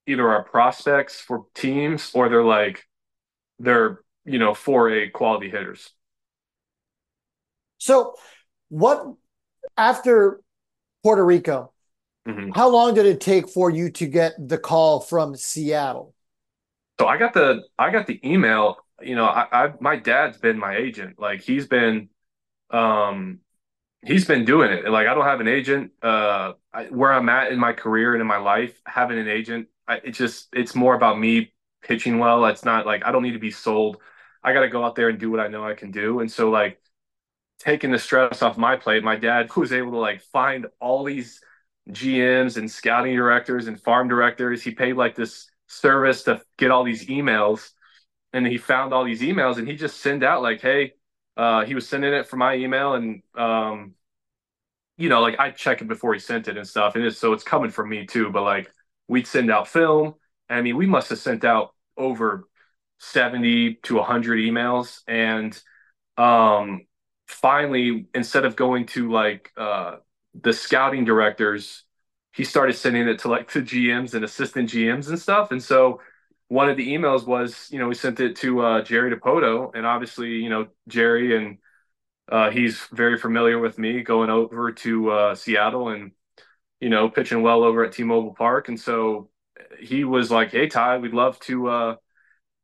either 0.06 0.28
are 0.28 0.42
prospects 0.44 1.21
for 1.21 1.44
teams 1.54 2.11
or 2.14 2.28
they're 2.28 2.44
like 2.44 2.87
they're 3.59 4.00
you 4.25 4.38
know 4.38 4.54
four 4.54 4.90
A 4.90 5.11
quality 5.11 5.50
hitters. 5.50 5.90
So 7.78 8.14
what 8.71 9.06
after 9.76 10.40
Puerto 11.02 11.25
Rico, 11.25 11.74
mm-hmm. 12.26 12.50
how 12.50 12.69
long 12.69 12.95
did 12.95 13.07
it 13.07 13.21
take 13.21 13.49
for 13.49 13.71
you 13.71 13.90
to 13.90 14.07
get 14.07 14.35
the 14.38 14.59
call 14.59 15.00
from 15.00 15.37
Seattle? 15.37 16.14
So 16.99 17.07
I 17.07 17.19
got 17.19 17.35
the 17.35 17.62
I 17.78 17.90
got 17.90 18.07
the 18.07 18.21
email. 18.25 18.78
You 19.02 19.16
know, 19.16 19.25
I, 19.25 19.47
I 19.50 19.73
my 19.81 19.97
dad's 19.97 20.38
been 20.38 20.59
my 20.59 20.76
agent. 20.76 21.19
Like 21.19 21.43
he's 21.43 21.66
been, 21.66 22.09
um, 22.71 23.40
he's 24.04 24.25
been 24.25 24.45
doing 24.45 24.71
it. 24.71 24.88
Like 24.88 25.09
I 25.09 25.14
don't 25.14 25.25
have 25.25 25.40
an 25.40 25.49
agent. 25.49 25.93
Uh, 26.02 26.52
I, 26.73 26.85
where 26.85 27.12
I'm 27.12 27.28
at 27.28 27.52
in 27.52 27.59
my 27.59 27.73
career 27.73 28.12
and 28.12 28.21
in 28.21 28.26
my 28.26 28.37
life, 28.37 28.81
having 28.87 29.19
an 29.19 29.28
agent, 29.28 29.69
I, 29.88 29.97
it's 30.04 30.19
just 30.19 30.49
it's 30.52 30.75
more 30.75 30.95
about 30.95 31.19
me 31.19 31.52
pitching 31.83 32.19
well. 32.19 32.45
It's 32.47 32.64
not 32.64 32.87
like 32.87 33.04
I 33.04 33.12
don't 33.12 33.23
need 33.23 33.33
to 33.33 33.38
be 33.38 33.50
sold. 33.50 33.99
I 34.43 34.52
got 34.52 34.61
to 34.61 34.69
go 34.69 34.85
out 34.85 34.95
there 34.95 35.09
and 35.09 35.19
do 35.19 35.31
what 35.31 35.40
I 35.40 35.49
know 35.49 35.66
I 35.66 35.75
can 35.75 35.90
do. 35.90 36.21
And 36.21 36.31
so 36.31 36.50
like 36.50 36.81
taking 37.59 37.90
the 37.90 37.99
stress 37.99 38.43
off 38.43 38.59
my 38.59 38.76
plate, 38.76 39.02
my 39.02 39.16
dad 39.16 39.50
who 39.50 39.61
was 39.62 39.73
able 39.73 39.93
to 39.93 39.99
like 39.99 40.23
find 40.23 40.66
all 40.81 41.04
these 41.04 41.40
GMs 41.91 42.57
and 42.57 42.71
scouting 42.71 43.14
directors 43.14 43.67
and 43.67 43.81
farm 43.81 44.09
directors. 44.09 44.62
He 44.62 44.71
paid 44.71 44.97
like 44.97 45.14
this 45.14 45.49
service 45.67 46.25
to 46.25 46.41
get 46.57 46.71
all 46.71 46.85
these 46.85 47.07
emails 47.07 47.71
and 48.35 48.47
he 48.47 48.59
found 48.59 48.93
all 48.93 49.05
these 49.05 49.23
emails 49.23 49.57
and 49.57 49.67
he 49.67 49.76
just 49.76 50.00
sent 50.00 50.23
out 50.23 50.43
like 50.43 50.61
hey 50.61 50.93
uh, 51.37 51.64
he 51.64 51.75
was 51.75 51.88
sending 51.88 52.12
it 52.12 52.29
from 52.29 52.38
my 52.38 52.55
email 52.55 52.95
and 52.95 53.23
um, 53.37 53.95
you 54.97 55.09
know 55.09 55.21
like 55.21 55.38
i 55.38 55.50
check 55.50 55.81
it 55.81 55.88
before 55.88 56.12
he 56.12 56.21
sent 56.21 56.49
it 56.49 56.57
and 56.57 56.67
stuff 56.69 56.95
and 56.95 57.05
it's, 57.05 57.19
so 57.19 57.33
it's 57.33 57.43
coming 57.43 57.71
from 57.71 57.88
me 57.88 58.07
too 58.07 58.31
but 58.31 58.43
like 58.43 58.71
we'd 59.09 59.26
send 59.26 59.50
out 59.50 59.67
film 59.69 60.14
i 60.49 60.61
mean 60.61 60.76
we 60.76 60.87
must 60.87 61.09
have 61.09 61.19
sent 61.19 61.45
out 61.45 61.75
over 61.97 62.47
70 62.99 63.75
to 63.83 63.97
100 63.97 64.38
emails 64.38 65.00
and 65.09 65.61
um 66.17 66.87
finally 67.26 68.07
instead 68.14 68.45
of 68.45 68.55
going 68.55 68.87
to 68.87 69.11
like 69.11 69.50
uh 69.57 69.97
the 70.43 70.53
scouting 70.53 71.05
directors 71.05 71.85
he 72.33 72.45
started 72.45 72.75
sending 72.75 73.07
it 73.09 73.21
to 73.21 73.29
like 73.29 73.50
the 73.53 73.62
GMs 73.62 74.14
and 74.14 74.25
assistant 74.25 74.69
GMs 74.69 75.09
and 75.09 75.19
stuff. 75.19 75.53
And 75.53 75.62
so 75.62 76.00
one 76.49 76.69
of 76.69 76.76
the 76.76 76.88
emails 76.93 77.26
was, 77.26 77.69
you 77.71 77.79
know, 77.79 77.87
we 77.88 77.95
sent 77.95 78.19
it 78.21 78.37
to 78.37 78.61
uh, 78.61 78.83
Jerry 78.83 79.14
Dipoto, 79.14 79.71
and 79.75 79.87
obviously, 79.87 80.31
you 80.33 80.49
know, 80.50 80.67
Jerry 80.88 81.37
and 81.37 81.59
uh, 82.31 82.50
he's 82.50 82.81
very 82.93 83.19
familiar 83.19 83.59
with 83.59 83.79
me 83.79 84.03
going 84.03 84.31
over 84.31 84.73
to 84.73 85.11
uh, 85.11 85.35
Seattle 85.35 85.88
and 85.91 86.12
you 86.81 86.88
know 86.91 87.09
pitching 87.09 87.43
well 87.43 87.64
over 87.64 87.85
at 87.85 87.93
T-Mobile 87.93 88.35
Park, 88.35 88.69
and 88.69 88.81
so 88.81 89.31
he 89.81 90.05
was 90.05 90.31
like, 90.31 90.50
"Hey 90.53 90.69
Ty, 90.69 90.99
we'd 90.99 91.12
love 91.14 91.38
to." 91.41 91.99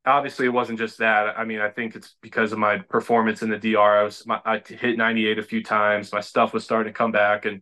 Obviously, 0.07 0.47
it 0.47 0.51
wasn't 0.51 0.79
just 0.79 0.99
that. 0.99 1.39
I 1.39 1.45
mean, 1.45 1.61
I 1.61 1.69
think 1.69 1.95
it's 1.95 2.15
because 2.23 2.53
of 2.53 2.59
my 2.59 2.79
performance 2.79 3.43
in 3.43 3.51
the 3.51 3.59
DR. 3.59 4.01
I 4.01 4.03
was 4.03 4.27
my, 4.27 4.41
I 4.45 4.63
hit 4.67 4.97
98 4.97 5.39
a 5.39 5.43
few 5.43 5.63
times. 5.63 6.13
My 6.13 6.21
stuff 6.21 6.55
was 6.55 6.65
starting 6.65 6.93
to 6.93 6.97
come 6.97 7.13
back, 7.13 7.45
and 7.45 7.61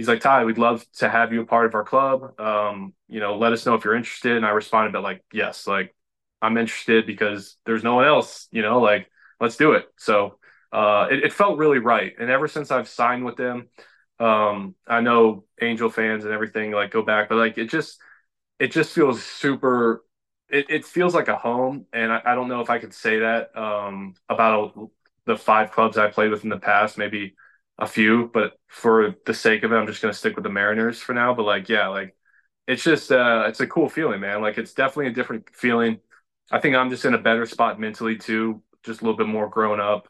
he's 0.00 0.08
like, 0.08 0.20
Ty, 0.20 0.44
we'd 0.44 0.56
love 0.56 0.82
to 0.94 1.10
have 1.10 1.30
you 1.30 1.42
a 1.42 1.46
part 1.46 1.66
of 1.66 1.74
our 1.74 1.84
club. 1.84 2.40
Um, 2.40 2.94
you 3.06 3.20
know, 3.20 3.36
let 3.36 3.52
us 3.52 3.66
know 3.66 3.74
if 3.74 3.84
you're 3.84 3.94
interested. 3.94 4.34
And 4.34 4.46
I 4.46 4.50
responded, 4.50 4.94
but 4.94 5.02
like, 5.02 5.22
yes, 5.30 5.66
like 5.66 5.94
I'm 6.40 6.56
interested 6.56 7.06
because 7.06 7.56
there's 7.66 7.84
no 7.84 7.96
one 7.96 8.06
else, 8.06 8.48
you 8.50 8.62
know, 8.62 8.80
like 8.80 9.10
let's 9.40 9.58
do 9.58 9.72
it. 9.72 9.86
So 9.98 10.38
uh, 10.72 11.08
it, 11.10 11.24
it, 11.24 11.32
felt 11.34 11.58
really 11.58 11.80
right. 11.80 12.14
And 12.18 12.30
ever 12.30 12.48
since 12.48 12.70
I've 12.70 12.88
signed 12.88 13.26
with 13.26 13.36
them, 13.36 13.68
um, 14.18 14.74
I 14.86 15.02
know 15.02 15.44
Angel 15.60 15.90
fans 15.90 16.24
and 16.24 16.32
everything 16.32 16.70
like 16.70 16.90
go 16.90 17.02
back, 17.02 17.28
but 17.28 17.36
like 17.36 17.58
it 17.58 17.68
just, 17.68 17.98
it 18.58 18.72
just 18.72 18.94
feels 18.94 19.22
super. 19.22 20.02
It, 20.50 20.66
it 20.68 20.84
feels 20.84 21.14
like 21.14 21.28
a 21.28 21.36
home, 21.36 21.86
and 21.92 22.12
I, 22.12 22.22
I 22.24 22.34
don't 22.34 22.48
know 22.48 22.60
if 22.60 22.70
I 22.70 22.78
could 22.78 22.92
say 22.94 23.20
that 23.20 23.56
um, 23.56 24.14
about 24.28 24.90
the 25.26 25.36
five 25.36 25.70
clubs 25.70 25.96
I 25.96 26.10
played 26.10 26.30
with 26.30 26.42
in 26.44 26.50
the 26.50 26.58
past. 26.58 26.98
Maybe 26.98 27.36
a 27.78 27.86
few, 27.86 28.30
but 28.34 28.54
for 28.68 29.14
the 29.26 29.34
sake 29.34 29.62
of 29.62 29.72
it, 29.72 29.76
I'm 29.76 29.86
just 29.86 30.02
gonna 30.02 30.12
stick 30.14 30.34
with 30.36 30.42
the 30.44 30.50
Mariners 30.50 31.00
for 31.00 31.14
now. 31.14 31.34
But 31.34 31.44
like, 31.44 31.68
yeah, 31.68 31.88
like 31.88 32.16
it's 32.66 32.82
just 32.84 33.12
uh 33.12 33.44
it's 33.48 33.60
a 33.60 33.66
cool 33.66 33.88
feeling, 33.88 34.20
man. 34.20 34.42
Like 34.42 34.58
it's 34.58 34.74
definitely 34.74 35.08
a 35.08 35.14
different 35.14 35.48
feeling. 35.54 36.00
I 36.50 36.58
think 36.60 36.74
I'm 36.76 36.90
just 36.90 37.04
in 37.04 37.14
a 37.14 37.18
better 37.18 37.46
spot 37.46 37.78
mentally 37.80 38.16
too, 38.18 38.62
just 38.84 39.02
a 39.02 39.04
little 39.04 39.16
bit 39.16 39.28
more 39.28 39.48
grown 39.48 39.80
up. 39.80 40.08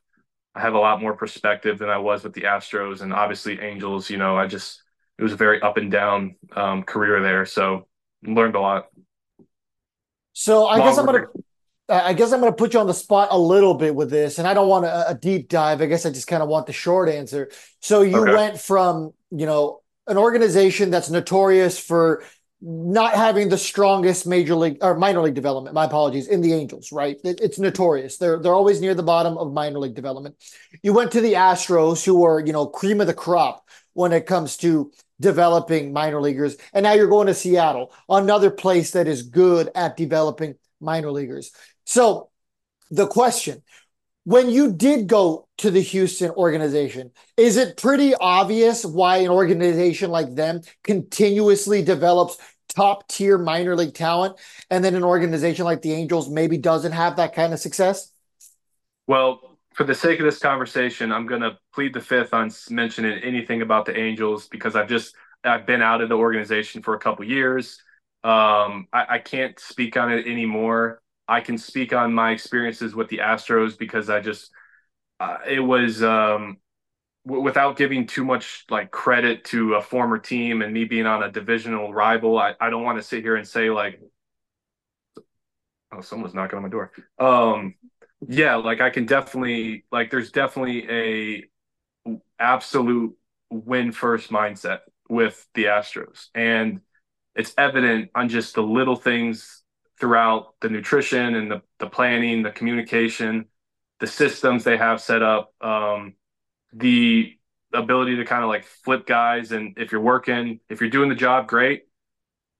I 0.54 0.60
have 0.60 0.74
a 0.74 0.78
lot 0.80 1.00
more 1.02 1.14
perspective 1.16 1.78
than 1.78 1.90
I 1.90 1.98
was 1.98 2.24
with 2.24 2.34
the 2.34 2.42
Astros 2.42 3.02
and 3.02 3.12
obviously 3.12 3.60
Angels. 3.60 4.10
You 4.10 4.18
know, 4.18 4.36
I 4.38 4.46
just 4.46 4.82
it 5.18 5.22
was 5.24 5.32
a 5.34 5.36
very 5.36 5.60
up 5.62 5.76
and 5.78 5.90
down 5.92 6.36
um, 6.56 6.82
career 6.84 7.22
there, 7.22 7.46
so 7.46 7.88
learned 8.24 8.56
a 8.56 8.60
lot. 8.60 8.86
So 10.32 10.66
I 10.66 10.78
guess 10.78 10.98
I'm 10.98 11.06
gonna 11.06 11.26
I 11.90 12.12
guess 12.12 12.32
I'm 12.32 12.40
to 12.40 12.52
put 12.52 12.72
you 12.72 12.80
on 12.80 12.86
the 12.86 12.94
spot 12.94 13.28
a 13.32 13.38
little 13.38 13.74
bit 13.74 13.94
with 13.94 14.10
this, 14.10 14.38
and 14.38 14.46
I 14.46 14.54
don't 14.54 14.68
want 14.68 14.84
a, 14.84 15.10
a 15.10 15.14
deep 15.14 15.48
dive. 15.48 15.82
I 15.82 15.86
guess 15.86 16.06
I 16.06 16.10
just 16.10 16.28
kind 16.28 16.42
of 16.42 16.48
want 16.48 16.66
the 16.66 16.72
short 16.72 17.08
answer. 17.08 17.50
So 17.80 18.02
you 18.02 18.20
okay. 18.22 18.32
went 18.32 18.60
from 18.60 19.12
you 19.30 19.46
know 19.46 19.80
an 20.06 20.16
organization 20.16 20.90
that's 20.90 21.10
notorious 21.10 21.78
for 21.78 22.24
not 22.62 23.14
having 23.14 23.48
the 23.48 23.56
strongest 23.56 24.26
major 24.26 24.54
league 24.54 24.78
or 24.82 24.94
minor 24.94 25.22
league 25.22 25.34
development. 25.34 25.74
My 25.74 25.86
apologies 25.86 26.28
in 26.28 26.42
the 26.42 26.52
Angels, 26.52 26.92
right? 26.92 27.18
It, 27.24 27.40
it's 27.40 27.58
notorious. 27.58 28.18
They're 28.18 28.38
they're 28.38 28.54
always 28.54 28.80
near 28.80 28.94
the 28.94 29.02
bottom 29.02 29.38
of 29.38 29.52
minor 29.52 29.78
league 29.78 29.94
development. 29.94 30.36
You 30.82 30.92
went 30.92 31.12
to 31.12 31.20
the 31.20 31.34
Astros, 31.34 32.04
who 32.04 32.24
are 32.24 32.40
you 32.40 32.52
know 32.52 32.66
cream 32.66 33.00
of 33.00 33.06
the 33.06 33.14
crop 33.14 33.66
when 33.94 34.12
it 34.12 34.26
comes 34.26 34.56
to 34.58 34.92
developing 35.20 35.92
minor 35.92 36.20
leaguers, 36.20 36.56
and 36.72 36.82
now 36.82 36.92
you're 36.92 37.08
going 37.08 37.26
to 37.26 37.34
Seattle, 37.34 37.92
another 38.08 38.50
place 38.50 38.92
that 38.92 39.06
is 39.06 39.22
good 39.22 39.70
at 39.74 39.96
developing 39.96 40.54
minor 40.80 41.10
leaguers. 41.10 41.52
So 41.84 42.30
the 42.90 43.06
question 43.06 43.62
when 44.24 44.50
you 44.50 44.72
did 44.72 45.06
go 45.06 45.48
to 45.58 45.70
the 45.70 45.80
Houston 45.80 46.30
organization, 46.30 47.10
is 47.36 47.56
it 47.56 47.76
pretty 47.76 48.14
obvious 48.14 48.84
why 48.84 49.18
an 49.18 49.30
organization 49.30 50.10
like 50.10 50.34
them 50.34 50.60
continuously 50.84 51.82
develops 51.82 52.36
top 52.74 53.06
tier 53.08 53.38
minor 53.38 53.76
league 53.76 53.94
talent 53.94 54.36
and 54.70 54.84
then 54.84 54.94
an 54.94 55.04
organization 55.04 55.64
like 55.64 55.82
the 55.82 55.92
Angels 55.92 56.28
maybe 56.28 56.56
doesn't 56.56 56.92
have 56.92 57.16
that 57.16 57.34
kind 57.34 57.52
of 57.52 57.60
success? 57.60 58.12
Well, 59.06 59.58
for 59.74 59.84
the 59.84 59.94
sake 59.94 60.18
of 60.20 60.24
this 60.24 60.38
conversation, 60.38 61.12
I'm 61.12 61.26
going 61.26 61.40
to 61.42 61.58
plead 61.74 61.94
the 61.94 62.00
fifth 62.00 62.34
on 62.34 62.50
mentioning 62.70 63.18
anything 63.22 63.62
about 63.62 63.86
the 63.86 63.96
Angels 63.96 64.48
because 64.48 64.76
I've 64.76 64.88
just 64.88 65.14
I've 65.44 65.66
been 65.66 65.82
out 65.82 66.00
of 66.00 66.08
the 66.08 66.16
organization 66.16 66.82
for 66.82 66.94
a 66.94 66.98
couple 66.98 67.24
years. 67.24 67.80
Um, 68.22 68.88
I, 68.92 69.06
I 69.08 69.18
can't 69.18 69.58
speak 69.58 69.96
on 69.96 70.12
it 70.12 70.26
anymore. 70.26 71.00
I 71.26 71.40
can 71.40 71.56
speak 71.56 71.92
on 71.92 72.12
my 72.12 72.32
experiences 72.32 72.94
with 72.94 73.08
the 73.08 73.18
Astros 73.18 73.78
because 73.78 74.10
I 74.10 74.20
just 74.20 74.50
uh, 75.20 75.38
it 75.48 75.60
was 75.60 76.02
um, 76.02 76.58
w- 77.30 77.42
without 77.42 77.76
giving 77.76 78.06
too 78.06 78.24
much 78.24 78.64
like 78.70 78.90
credit 78.90 79.44
to 79.46 79.74
a 79.74 79.82
former 79.82 80.18
team 80.18 80.62
and 80.62 80.72
me 80.72 80.84
being 80.84 81.06
on 81.06 81.22
a 81.22 81.30
divisional 81.30 81.92
rival. 81.92 82.38
I, 82.38 82.54
I 82.60 82.70
don't 82.70 82.82
want 82.82 82.98
to 82.98 83.02
sit 83.02 83.22
here 83.22 83.36
and 83.36 83.46
say 83.46 83.70
like 83.70 84.00
oh 85.92 86.00
someone's 86.00 86.34
knocking 86.34 86.56
on 86.56 86.62
my 86.62 86.68
door. 86.68 86.92
Um, 87.18 87.74
yeah, 88.28 88.56
like 88.56 88.80
I 88.80 88.90
can 88.90 89.06
definitely 89.06 89.84
like 89.90 90.10
there's 90.10 90.30
definitely 90.32 90.88
a 90.90 92.18
absolute 92.38 93.16
win 93.50 93.92
first 93.92 94.30
mindset 94.30 94.80
with 95.08 95.46
the 95.54 95.64
Astros 95.64 96.28
and 96.34 96.80
it's 97.34 97.54
evident 97.56 98.10
on 98.14 98.28
just 98.28 98.54
the 98.54 98.62
little 98.62 98.96
things 98.96 99.62
throughout 99.98 100.54
the 100.60 100.68
nutrition 100.68 101.34
and 101.34 101.50
the, 101.50 101.62
the 101.78 101.86
planning, 101.86 102.42
the 102.42 102.50
communication, 102.50 103.46
the 104.00 104.06
systems 104.06 104.64
they 104.64 104.76
have 104.76 105.00
set 105.00 105.22
up, 105.22 105.52
um, 105.60 106.14
the 106.72 107.36
ability 107.72 108.16
to 108.16 108.24
kind 108.24 108.42
of 108.42 108.48
like 108.48 108.64
flip 108.64 109.06
guys. 109.06 109.52
And 109.52 109.76
if 109.78 109.92
you're 109.92 110.00
working, 110.00 110.60
if 110.68 110.80
you're 110.80 110.90
doing 110.90 111.08
the 111.08 111.14
job, 111.14 111.46
great, 111.46 111.84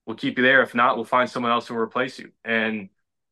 we'll 0.07 0.17
keep 0.17 0.39
you 0.39 0.45
there. 0.45 0.63
If 0.63 0.75
not, 0.75 0.97
we'll 0.97 1.05
find 1.05 1.29
someone 1.29 1.53
else 1.53 1.67
who 1.67 1.75
will 1.75 1.83
replace 1.83 2.19
you. 2.19 2.31
And 2.45 2.89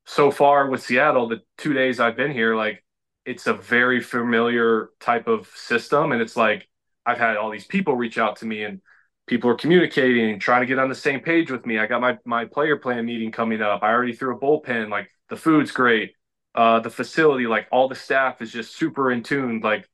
so 0.07 0.31
far 0.31 0.69
with 0.69 0.83
Seattle, 0.83 1.29
the 1.29 1.43
two 1.57 1.73
days 1.73 2.01
I've 2.01 2.17
been 2.17 2.33
here, 2.33 2.57
like 2.57 2.85
it's 3.25 3.47
a 3.47 3.55
very 3.55 4.01
familiar 4.01 4.91
type 5.01 5.29
of 5.29 5.49
system. 5.55 6.12
And 6.12 6.23
it's 6.23 6.37
like 6.37 6.69
I've 7.05 7.19
had 7.19 7.37
all 7.37 7.51
these 7.51 7.67
people 7.67 7.95
reach 7.95 8.19
out 8.19 8.37
to 8.37 8.47
me 8.47 8.64
and 8.64 8.81
people 9.27 9.51
are 9.51 9.55
communicating, 9.55 10.38
trying 10.41 10.62
to 10.62 10.67
get 10.67 10.79
on 10.79 10.88
the 10.88 10.95
same 10.95 11.21
page 11.21 11.51
with 11.51 11.67
me. 11.67 11.79
I 11.79 11.87
got 11.87 12.01
my 12.01 12.19
my 12.25 12.47
player 12.47 12.77
plan 12.77 13.05
meeting 13.05 13.31
coming 13.31 13.61
up. 13.62 13.83
I 13.83 13.91
already 13.93 14.14
threw 14.14 14.35
a 14.35 14.41
bullpen. 14.41 14.88
Like 14.88 15.11
the 15.29 15.37
food's 15.37 15.71
great. 15.71 16.14
Uh, 16.55 16.81
the 16.81 16.91
facility, 16.91 17.47
like 17.47 17.69
all 17.71 17.88
the 17.88 17.95
staff 17.95 18.43
is 18.43 18.51
just 18.51 18.77
super 18.77 19.12
in 19.12 19.23
tune. 19.23 19.61
Like 19.61 19.88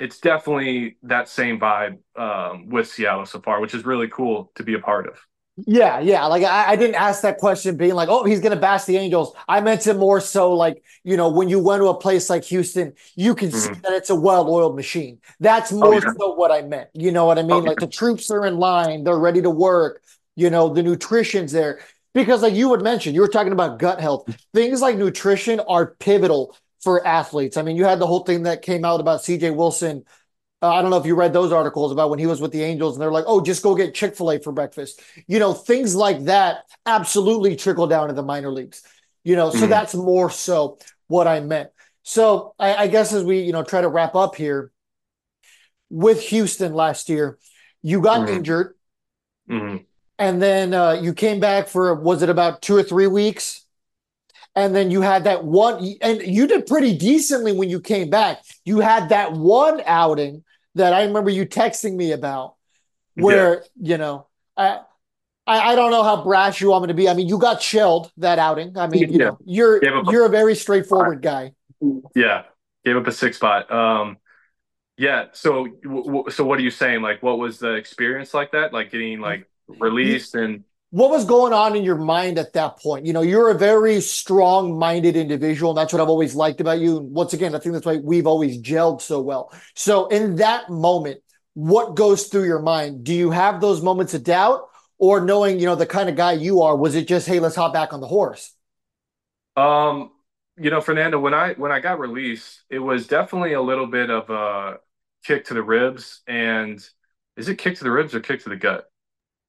it's 0.00 0.18
definitely 0.18 0.96
that 1.02 1.28
same 1.28 1.60
vibe 1.60 1.98
um, 2.16 2.70
with 2.70 2.88
Seattle 2.88 3.26
so 3.26 3.40
far, 3.40 3.60
which 3.60 3.74
is 3.74 3.84
really 3.84 4.08
cool 4.08 4.50
to 4.54 4.62
be 4.62 4.74
a 4.74 4.78
part 4.78 5.06
of. 5.06 5.20
Yeah, 5.66 6.00
yeah. 6.00 6.24
Like 6.24 6.42
I, 6.42 6.70
I, 6.70 6.76
didn't 6.76 6.94
ask 6.94 7.20
that 7.20 7.36
question 7.36 7.76
being 7.76 7.92
like, 7.92 8.08
oh, 8.08 8.24
he's 8.24 8.40
gonna 8.40 8.56
bash 8.56 8.84
the 8.84 8.96
Angels. 8.96 9.34
I 9.46 9.60
meant 9.60 9.86
it 9.86 9.94
more 9.94 10.18
so 10.18 10.54
like, 10.54 10.82
you 11.04 11.18
know, 11.18 11.28
when 11.28 11.50
you 11.50 11.58
went 11.58 11.82
to 11.82 11.88
a 11.88 11.94
place 11.94 12.30
like 12.30 12.44
Houston, 12.44 12.94
you 13.14 13.34
can 13.34 13.50
mm-hmm. 13.50 13.74
see 13.74 13.80
that 13.80 13.92
it's 13.92 14.08
a 14.08 14.14
well-oiled 14.14 14.74
machine. 14.74 15.18
That's 15.38 15.70
oh, 15.70 15.76
more 15.76 15.94
oh, 15.94 16.00
yeah. 16.02 16.12
so 16.18 16.34
what 16.34 16.50
I 16.50 16.62
meant. 16.62 16.88
You 16.94 17.12
know 17.12 17.26
what 17.26 17.38
I 17.38 17.42
mean? 17.42 17.50
Oh, 17.50 17.58
like 17.58 17.80
yeah. 17.80 17.86
the 17.86 17.92
troops 17.92 18.30
are 18.30 18.46
in 18.46 18.56
line, 18.56 19.04
they're 19.04 19.18
ready 19.18 19.42
to 19.42 19.50
work, 19.50 20.02
you 20.34 20.48
know, 20.48 20.72
the 20.72 20.82
nutrition's 20.82 21.52
there. 21.52 21.80
Because 22.14 22.40
like 22.42 22.54
you 22.54 22.70
would 22.70 22.82
mention, 22.82 23.14
you 23.14 23.20
were 23.20 23.28
talking 23.28 23.52
about 23.52 23.78
gut 23.78 24.00
health. 24.00 24.34
Things 24.54 24.80
like 24.80 24.96
nutrition 24.96 25.60
are 25.60 25.94
pivotal 26.00 26.56
for 26.82 27.06
athletes. 27.06 27.56
I 27.56 27.62
mean, 27.62 27.76
you 27.76 27.84
had 27.84 27.98
the 27.98 28.06
whole 28.06 28.24
thing 28.24 28.44
that 28.44 28.62
came 28.62 28.84
out 28.84 29.00
about 29.00 29.20
CJ 29.20 29.54
Wilson 29.54 30.04
Uh, 30.62 30.68
I 30.74 30.82
don't 30.82 30.90
know 30.90 30.98
if 30.98 31.06
you 31.06 31.14
read 31.14 31.32
those 31.32 31.52
articles 31.52 31.90
about 31.90 32.10
when 32.10 32.18
he 32.18 32.26
was 32.26 32.40
with 32.40 32.52
the 32.52 32.62
Angels 32.62 32.94
and 32.94 33.02
they're 33.02 33.12
like, 33.12 33.24
oh, 33.26 33.40
just 33.40 33.62
go 33.62 33.74
get 33.74 33.94
Chick 33.94 34.14
fil 34.14 34.30
A 34.30 34.38
for 34.38 34.52
breakfast. 34.52 35.00
You 35.26 35.38
know, 35.38 35.54
things 35.54 35.94
like 35.94 36.24
that 36.24 36.64
absolutely 36.84 37.56
trickle 37.56 37.86
down 37.86 38.08
to 38.08 38.14
the 38.14 38.22
minor 38.22 38.52
leagues. 38.52 38.82
You 39.24 39.36
know, 39.36 39.50
so 39.50 39.60
mm-hmm. 39.60 39.70
that's 39.70 39.94
more 39.94 40.30
so 40.30 40.78
what 41.08 41.26
I 41.26 41.40
meant. 41.40 41.70
So 42.02 42.54
I, 42.58 42.74
I 42.74 42.86
guess 42.88 43.12
as 43.12 43.24
we, 43.24 43.40
you 43.40 43.52
know, 43.52 43.62
try 43.62 43.80
to 43.80 43.88
wrap 43.88 44.14
up 44.14 44.34
here 44.34 44.70
with 45.88 46.20
Houston 46.24 46.74
last 46.74 47.08
year, 47.08 47.38
you 47.82 48.00
got 48.00 48.26
mm-hmm. 48.26 48.36
injured. 48.36 48.74
Mm-hmm. 49.50 49.76
And 50.18 50.42
then 50.42 50.74
uh, 50.74 50.92
you 50.92 51.14
came 51.14 51.40
back 51.40 51.68
for, 51.68 51.94
was 51.94 52.22
it 52.22 52.28
about 52.28 52.60
two 52.60 52.76
or 52.76 52.82
three 52.82 53.06
weeks? 53.06 53.64
And 54.56 54.74
then 54.74 54.90
you 54.90 55.00
had 55.00 55.24
that 55.24 55.44
one, 55.44 55.94
and 56.02 56.22
you 56.22 56.46
did 56.46 56.66
pretty 56.66 56.96
decently 56.96 57.52
when 57.52 57.70
you 57.70 57.80
came 57.80 58.10
back. 58.10 58.42
You 58.64 58.80
had 58.80 59.10
that 59.10 59.32
one 59.32 59.80
outing 59.86 60.42
that 60.74 60.92
I 60.92 61.04
remember 61.04 61.30
you 61.30 61.46
texting 61.46 61.94
me 61.94 62.12
about, 62.12 62.54
where 63.14 63.62
yeah. 63.80 63.92
you 63.92 63.98
know, 63.98 64.26
I, 64.56 64.80
I, 65.46 65.72
I 65.72 65.74
don't 65.76 65.92
know 65.92 66.02
how 66.02 66.24
brash 66.24 66.60
you 66.60 66.70
want 66.70 66.82
me 66.82 66.88
to 66.88 66.94
be. 66.94 67.08
I 67.08 67.14
mean, 67.14 67.28
you 67.28 67.38
got 67.38 67.62
shelled 67.62 68.10
that 68.16 68.38
outing. 68.38 68.76
I 68.76 68.88
mean, 68.88 69.12
you 69.12 69.18
yeah. 69.18 69.24
know, 69.26 69.38
you're 69.44 69.84
you're 70.10 70.26
a 70.26 70.30
very 70.30 70.56
straightforward 70.56 71.22
guy. 71.22 71.52
Yeah, 72.14 72.42
gave 72.84 72.96
up 72.96 73.06
a 73.06 73.12
six 73.12 73.36
spot. 73.36 73.70
Um, 73.70 74.18
yeah. 74.96 75.26
So, 75.32 75.66
so 76.28 76.44
what 76.44 76.58
are 76.58 76.62
you 76.62 76.70
saying? 76.70 77.02
Like, 77.02 77.22
what 77.22 77.38
was 77.38 77.58
the 77.58 77.74
experience 77.74 78.34
like 78.34 78.52
that? 78.52 78.72
Like 78.72 78.90
getting 78.90 79.20
like 79.20 79.48
released 79.66 80.34
and 80.34 80.64
what 80.90 81.10
was 81.10 81.24
going 81.24 81.52
on 81.52 81.76
in 81.76 81.84
your 81.84 81.96
mind 81.96 82.36
at 82.38 82.52
that 82.54 82.78
point? 82.78 83.06
You 83.06 83.12
know, 83.12 83.22
you're 83.22 83.50
a 83.50 83.54
very 83.54 84.00
strong 84.00 84.76
minded 84.78 85.16
individual. 85.16 85.70
And 85.70 85.78
that's 85.78 85.92
what 85.92 86.02
I've 86.02 86.08
always 86.08 86.34
liked 86.34 86.60
about 86.60 86.80
you. 86.80 86.98
And 86.98 87.12
once 87.12 87.32
again, 87.32 87.54
I 87.54 87.58
think 87.58 87.74
that's 87.74 87.86
why 87.86 87.96
we've 87.96 88.26
always 88.26 88.60
gelled 88.60 89.00
so 89.00 89.20
well. 89.20 89.52
So, 89.74 90.08
in 90.08 90.36
that 90.36 90.68
moment, 90.68 91.20
what 91.54 91.94
goes 91.94 92.26
through 92.26 92.44
your 92.44 92.62
mind? 92.62 93.04
Do 93.04 93.14
you 93.14 93.30
have 93.30 93.60
those 93.60 93.82
moments 93.82 94.14
of 94.14 94.24
doubt 94.24 94.62
or 94.98 95.20
knowing, 95.20 95.60
you 95.60 95.66
know, 95.66 95.76
the 95.76 95.86
kind 95.86 96.08
of 96.08 96.16
guy 96.16 96.32
you 96.32 96.62
are? 96.62 96.76
Was 96.76 96.96
it 96.96 97.06
just, 97.06 97.26
hey, 97.28 97.38
let's 97.38 97.56
hop 97.56 97.72
back 97.72 97.92
on 97.92 98.00
the 98.00 98.08
horse? 98.08 98.54
Um, 99.56 100.10
you 100.56 100.70
know, 100.70 100.80
Fernando, 100.80 101.20
when 101.20 101.34
I 101.34 101.54
when 101.54 101.70
I 101.70 101.78
got 101.78 102.00
released, 102.00 102.62
it 102.68 102.80
was 102.80 103.06
definitely 103.06 103.52
a 103.52 103.62
little 103.62 103.86
bit 103.86 104.10
of 104.10 104.28
a 104.28 104.78
kick 105.24 105.46
to 105.46 105.54
the 105.54 105.62
ribs. 105.62 106.22
And 106.26 106.84
is 107.36 107.48
it 107.48 107.56
kick 107.56 107.76
to 107.78 107.84
the 107.84 107.90
ribs 107.90 108.14
or 108.14 108.20
kick 108.20 108.42
to 108.42 108.48
the 108.48 108.56
gut? 108.56 108.84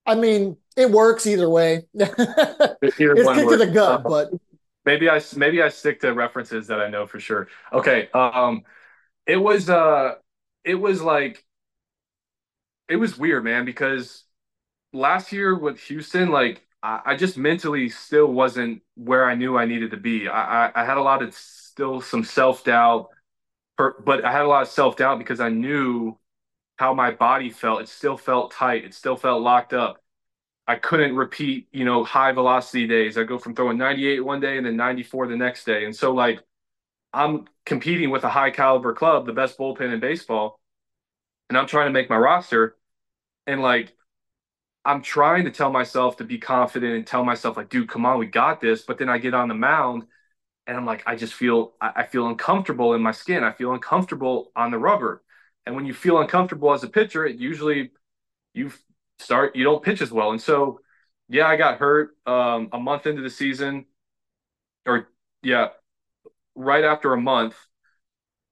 I 0.05 0.15
mean, 0.15 0.57
it 0.75 0.89
works 0.89 1.27
either 1.27 1.49
way. 1.49 1.83
it's 1.93 2.97
kick 2.97 3.15
to 3.15 3.57
the 3.57 3.69
gut, 3.73 4.05
uh, 4.05 4.09
but 4.09 4.31
maybe 4.85 5.09
I 5.09 5.21
maybe 5.35 5.61
I 5.61 5.69
stick 5.69 6.01
to 6.01 6.13
references 6.13 6.67
that 6.67 6.79
I 6.79 6.89
know 6.89 7.05
for 7.07 7.19
sure. 7.19 7.47
Okay, 7.73 8.09
um, 8.13 8.63
it 9.25 9.37
was 9.37 9.69
uh, 9.69 10.15
it 10.63 10.75
was 10.75 11.01
like 11.01 11.43
it 12.89 12.95
was 12.95 13.17
weird, 13.17 13.43
man, 13.43 13.65
because 13.65 14.23
last 14.93 15.31
year 15.31 15.57
with 15.57 15.79
Houston, 15.81 16.29
like 16.29 16.65
I, 16.83 17.01
I 17.05 17.15
just 17.15 17.37
mentally 17.37 17.89
still 17.89 18.27
wasn't 18.27 18.81
where 18.95 19.25
I 19.29 19.35
knew 19.35 19.57
I 19.57 19.65
needed 19.65 19.91
to 19.91 19.97
be. 19.97 20.27
I, 20.27 20.67
I, 20.67 20.71
I 20.75 20.85
had 20.85 20.97
a 20.97 21.01
lot 21.01 21.23
of 21.23 21.33
still 21.33 22.01
some 22.01 22.23
self 22.23 22.63
doubt, 22.63 23.09
but 23.77 24.25
I 24.25 24.31
had 24.31 24.43
a 24.43 24.47
lot 24.47 24.63
of 24.63 24.67
self 24.67 24.97
doubt 24.97 25.19
because 25.19 25.39
I 25.39 25.49
knew 25.49 26.17
how 26.77 26.93
my 26.93 27.11
body 27.11 27.49
felt. 27.49 27.81
It 27.81 27.89
still 27.89 28.17
felt 28.17 28.51
tight. 28.51 28.83
It 28.85 28.93
still 28.93 29.15
felt 29.15 29.41
locked 29.41 29.73
up. 29.73 30.00
I 30.71 30.75
couldn't 30.75 31.17
repeat, 31.17 31.67
you 31.73 31.83
know, 31.83 32.05
high 32.05 32.31
velocity 32.31 32.87
days. 32.87 33.17
I 33.17 33.23
go 33.23 33.37
from 33.37 33.53
throwing 33.53 33.77
98 33.77 34.21
one 34.21 34.39
day 34.39 34.55
and 34.55 34.65
then 34.65 34.77
94 34.77 35.27
the 35.27 35.35
next 35.35 35.65
day. 35.65 35.83
And 35.83 35.93
so 35.93 36.13
like 36.13 36.39
I'm 37.11 37.45
competing 37.65 38.09
with 38.09 38.23
a 38.23 38.29
high 38.29 38.51
caliber 38.51 38.93
club, 38.93 39.25
the 39.25 39.33
best 39.33 39.57
bullpen 39.57 39.93
in 39.93 39.99
baseball, 39.99 40.61
and 41.49 41.57
I'm 41.57 41.67
trying 41.67 41.87
to 41.87 41.91
make 41.91 42.09
my 42.09 42.15
roster. 42.15 42.77
And 43.47 43.61
like 43.61 43.93
I'm 44.85 45.01
trying 45.01 45.43
to 45.43 45.51
tell 45.51 45.73
myself 45.73 46.15
to 46.17 46.23
be 46.23 46.37
confident 46.37 46.95
and 46.95 47.05
tell 47.05 47.25
myself, 47.25 47.57
like, 47.57 47.67
dude, 47.67 47.89
come 47.89 48.05
on, 48.05 48.17
we 48.17 48.27
got 48.27 48.61
this. 48.61 48.83
But 48.83 48.97
then 48.97 49.09
I 49.09 49.17
get 49.17 49.33
on 49.33 49.49
the 49.49 49.55
mound 49.55 50.05
and 50.67 50.77
I'm 50.77 50.85
like, 50.85 51.03
I 51.05 51.17
just 51.17 51.33
feel 51.33 51.73
I 51.81 52.03
feel 52.03 52.27
uncomfortable 52.29 52.93
in 52.93 53.01
my 53.01 53.11
skin. 53.11 53.43
I 53.43 53.51
feel 53.51 53.73
uncomfortable 53.73 54.53
on 54.55 54.71
the 54.71 54.79
rubber. 54.79 55.21
And 55.65 55.75
when 55.75 55.85
you 55.85 55.93
feel 55.93 56.21
uncomfortable 56.21 56.71
as 56.71 56.83
a 56.83 56.89
pitcher, 56.89 57.25
it 57.25 57.35
usually 57.39 57.91
you 58.53 58.71
start 59.21 59.55
you 59.55 59.63
don't 59.63 59.83
pitch 59.83 60.01
as 60.01 60.11
well. 60.11 60.31
And 60.31 60.41
so, 60.41 60.81
yeah, 61.29 61.47
I 61.47 61.55
got 61.57 61.79
hurt 61.79 62.15
um, 62.25 62.69
a 62.73 62.79
month 62.79 63.07
into 63.07 63.21
the 63.21 63.29
season, 63.29 63.85
or 64.85 65.09
yeah, 65.43 65.69
right 66.55 66.83
after 66.83 67.13
a 67.13 67.21
month. 67.21 67.55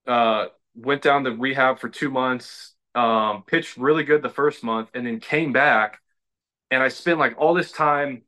Uh, 0.06 0.46
went 0.74 1.02
down 1.02 1.24
to 1.24 1.32
rehab 1.32 1.78
for 1.78 1.88
two 1.88 2.10
months. 2.10 2.74
Um, 2.94 3.44
pitched 3.46 3.76
really 3.76 4.04
good 4.04 4.22
the 4.22 4.28
first 4.30 4.64
month, 4.64 4.90
and 4.94 5.06
then 5.06 5.20
came 5.20 5.52
back. 5.52 6.00
And 6.70 6.82
I 6.82 6.88
spent 6.88 7.18
like 7.18 7.36
all 7.38 7.54
this 7.54 7.72
time 7.72 8.22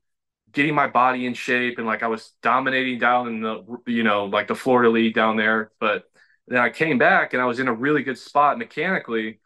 getting 0.52 0.74
my 0.74 0.88
body 0.88 1.26
in 1.26 1.34
shape, 1.34 1.78
and 1.78 1.86
like 1.86 2.02
I 2.04 2.08
was 2.08 2.32
dominating 2.42 3.00
down 3.00 3.28
in 3.28 3.42
the 3.42 3.78
you 3.86 4.04
know 4.04 4.26
like 4.26 4.48
the 4.48 4.56
Florida 4.56 4.90
League 4.90 5.14
down 5.14 5.36
there, 5.36 5.72
but 5.80 6.04
then 6.48 6.60
I 6.60 6.70
came 6.70 6.98
back 6.98 7.34
and 7.34 7.42
I 7.42 7.46
was 7.46 7.60
in 7.60 7.68
a 7.68 7.74
really 7.74 8.04
good 8.04 8.18
spot 8.18 8.58
mechanically, 8.58 9.40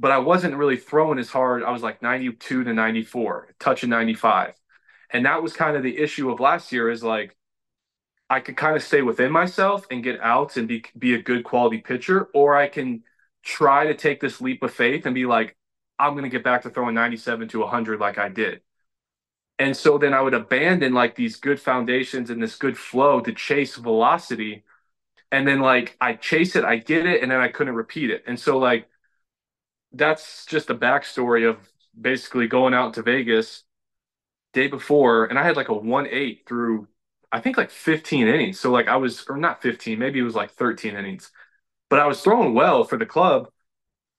but 0.00 0.10
I 0.10 0.18
wasn't 0.18 0.56
really 0.56 0.76
throwing 0.76 1.18
as 1.18 1.30
hard. 1.30 1.62
I 1.62 1.70
was 1.70 1.82
like 1.82 2.02
92 2.02 2.64
to 2.64 2.72
94, 2.72 3.54
touching 3.58 3.90
95. 3.90 4.54
And 5.10 5.26
that 5.26 5.42
was 5.42 5.52
kind 5.54 5.76
of 5.76 5.82
the 5.82 5.98
issue 5.98 6.30
of 6.30 6.40
last 6.40 6.72
year 6.72 6.90
is 6.90 7.02
like 7.02 7.36
I 8.30 8.40
could 8.40 8.56
kind 8.56 8.76
of 8.76 8.82
stay 8.82 9.02
within 9.02 9.32
myself 9.32 9.86
and 9.90 10.02
get 10.04 10.20
outs 10.20 10.56
and 10.56 10.68
be 10.68 10.84
be 10.98 11.14
a 11.14 11.22
good 11.22 11.44
quality 11.44 11.78
pitcher, 11.78 12.28
or 12.34 12.56
I 12.56 12.68
can 12.68 13.02
try 13.42 13.86
to 13.86 13.94
take 13.94 14.20
this 14.20 14.40
leap 14.40 14.62
of 14.62 14.72
faith 14.72 15.06
and 15.06 15.14
be 15.14 15.26
like, 15.26 15.56
I'm 15.98 16.14
gonna 16.14 16.28
get 16.28 16.44
back 16.44 16.62
to 16.62 16.70
throwing 16.70 16.94
97 16.94 17.48
to 17.48 17.60
100 17.60 18.00
like 18.00 18.18
I 18.18 18.28
did. 18.28 18.60
And 19.58 19.76
so 19.76 19.98
then 19.98 20.14
I 20.14 20.20
would 20.20 20.34
abandon 20.34 20.94
like 20.94 21.16
these 21.16 21.36
good 21.36 21.60
foundations 21.60 22.30
and 22.30 22.42
this 22.42 22.56
good 22.56 22.78
flow 22.78 23.20
to 23.20 23.32
chase 23.32 23.76
velocity 23.76 24.64
and 25.32 25.46
then 25.46 25.60
like 25.60 25.96
I 26.00 26.14
chase 26.14 26.56
it, 26.56 26.64
I 26.64 26.76
get 26.76 27.06
it, 27.06 27.22
and 27.22 27.30
then 27.30 27.40
I 27.40 27.48
couldn't 27.48 27.74
repeat 27.74 28.10
it. 28.10 28.24
And 28.26 28.38
so 28.38 28.58
like 28.58 28.88
that's 29.92 30.46
just 30.46 30.68
the 30.68 30.74
backstory 30.74 31.48
of 31.48 31.58
basically 31.98 32.46
going 32.46 32.74
out 32.74 32.94
to 32.94 33.02
Vegas 33.02 33.64
day 34.52 34.68
before, 34.68 35.26
and 35.26 35.38
I 35.38 35.44
had 35.44 35.56
like 35.56 35.68
a 35.68 35.74
one 35.74 36.06
eight 36.08 36.44
through 36.48 36.88
I 37.32 37.40
think 37.40 37.56
like 37.58 37.70
15 37.70 38.28
innings. 38.28 38.60
So 38.60 38.70
like 38.70 38.88
I 38.88 38.96
was 38.96 39.26
or 39.28 39.36
not 39.36 39.62
15, 39.62 39.98
maybe 39.98 40.18
it 40.20 40.24
was 40.24 40.34
like 40.34 40.52
13 40.52 40.96
innings. 40.96 41.30
But 41.90 42.00
I 42.00 42.06
was 42.06 42.22
throwing 42.22 42.54
well 42.54 42.84
for 42.84 42.98
the 42.98 43.06
club. 43.06 43.48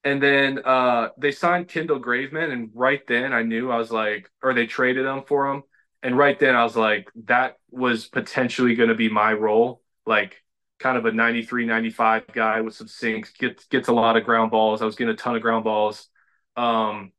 And 0.03 0.23
then 0.23 0.59
uh 0.65 1.09
they 1.17 1.31
signed 1.31 1.67
Kendall 1.67 1.99
Graveman, 2.01 2.51
and 2.53 2.71
right 2.73 3.05
then 3.07 3.33
I 3.33 3.43
knew 3.43 3.71
I 3.71 3.77
was 3.77 3.91
like, 3.91 4.29
or 4.43 4.53
they 4.53 4.65
traded 4.67 5.05
him 5.05 5.23
for 5.27 5.47
him. 5.51 5.63
And 6.03 6.17
right 6.17 6.39
then 6.39 6.55
I 6.55 6.63
was 6.63 6.77
like, 6.77 7.09
that 7.25 7.57
was 7.71 8.07
potentially 8.07 8.75
going 8.75 8.89
to 8.89 8.95
be 8.95 9.09
my 9.09 9.33
role. 9.33 9.81
Like 10.05 10.41
kind 10.79 10.97
of 10.97 11.05
a 11.05 11.11
93, 11.11 11.65
95 11.65 12.27
guy 12.33 12.61
with 12.61 12.73
some 12.73 12.87
sinks, 12.87 13.31
gets 13.33 13.65
gets 13.65 13.87
a 13.89 13.93
lot 13.93 14.17
of 14.17 14.23
ground 14.23 14.51
balls. 14.51 14.81
I 14.81 14.85
was 14.85 14.95
getting 14.95 15.13
a 15.13 15.17
ton 15.17 15.35
of 15.35 15.41
ground 15.41 15.63
balls. 15.63 16.07
Um, 16.55 17.11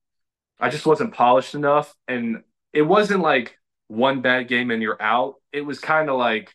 I 0.59 0.71
just 0.71 0.87
wasn't 0.87 1.15
polished 1.15 1.55
enough. 1.55 1.95
And 2.09 2.43
it 2.73 2.83
wasn't 2.83 3.21
like 3.21 3.59
one 3.89 4.21
bad 4.21 4.49
game 4.49 4.71
and 4.71 4.83
you're 4.83 5.01
out. 5.01 5.35
It 5.53 5.63
was 5.63 5.79
kind 5.79 6.11
of 6.11 6.19
like 6.19 6.55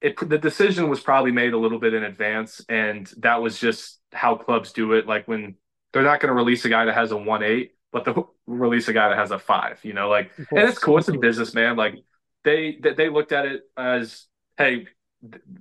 it 0.00 0.16
the 0.28 0.38
decision 0.38 0.88
was 0.88 1.00
probably 1.00 1.32
made 1.32 1.54
a 1.54 1.58
little 1.58 1.78
bit 1.78 1.94
in 1.94 2.04
advance. 2.04 2.60
And 2.68 3.10
that 3.18 3.40
was 3.40 3.58
just 3.58 4.00
how 4.12 4.36
clubs 4.36 4.72
do 4.72 4.92
it. 4.92 5.06
Like 5.06 5.26
when 5.26 5.56
they're 5.92 6.02
not 6.02 6.20
going 6.20 6.28
to 6.28 6.34
release 6.34 6.64
a 6.64 6.68
guy 6.68 6.84
that 6.84 6.94
has 6.94 7.12
a 7.12 7.16
one 7.16 7.42
eight, 7.42 7.72
but 7.92 8.04
they'll 8.04 8.32
release 8.46 8.88
a 8.88 8.92
guy 8.92 9.08
that 9.08 9.18
has 9.18 9.30
a 9.30 9.38
five, 9.38 9.80
you 9.82 9.92
know, 9.92 10.08
like 10.08 10.30
and 10.36 10.68
it's 10.68 10.78
cool. 10.78 10.98
It's 10.98 11.08
a 11.08 11.18
business, 11.18 11.54
man. 11.54 11.76
Like 11.76 11.94
they 12.42 12.78
they 12.80 13.08
looked 13.08 13.32
at 13.32 13.46
it 13.46 13.62
as, 13.76 14.26
hey, 14.58 14.86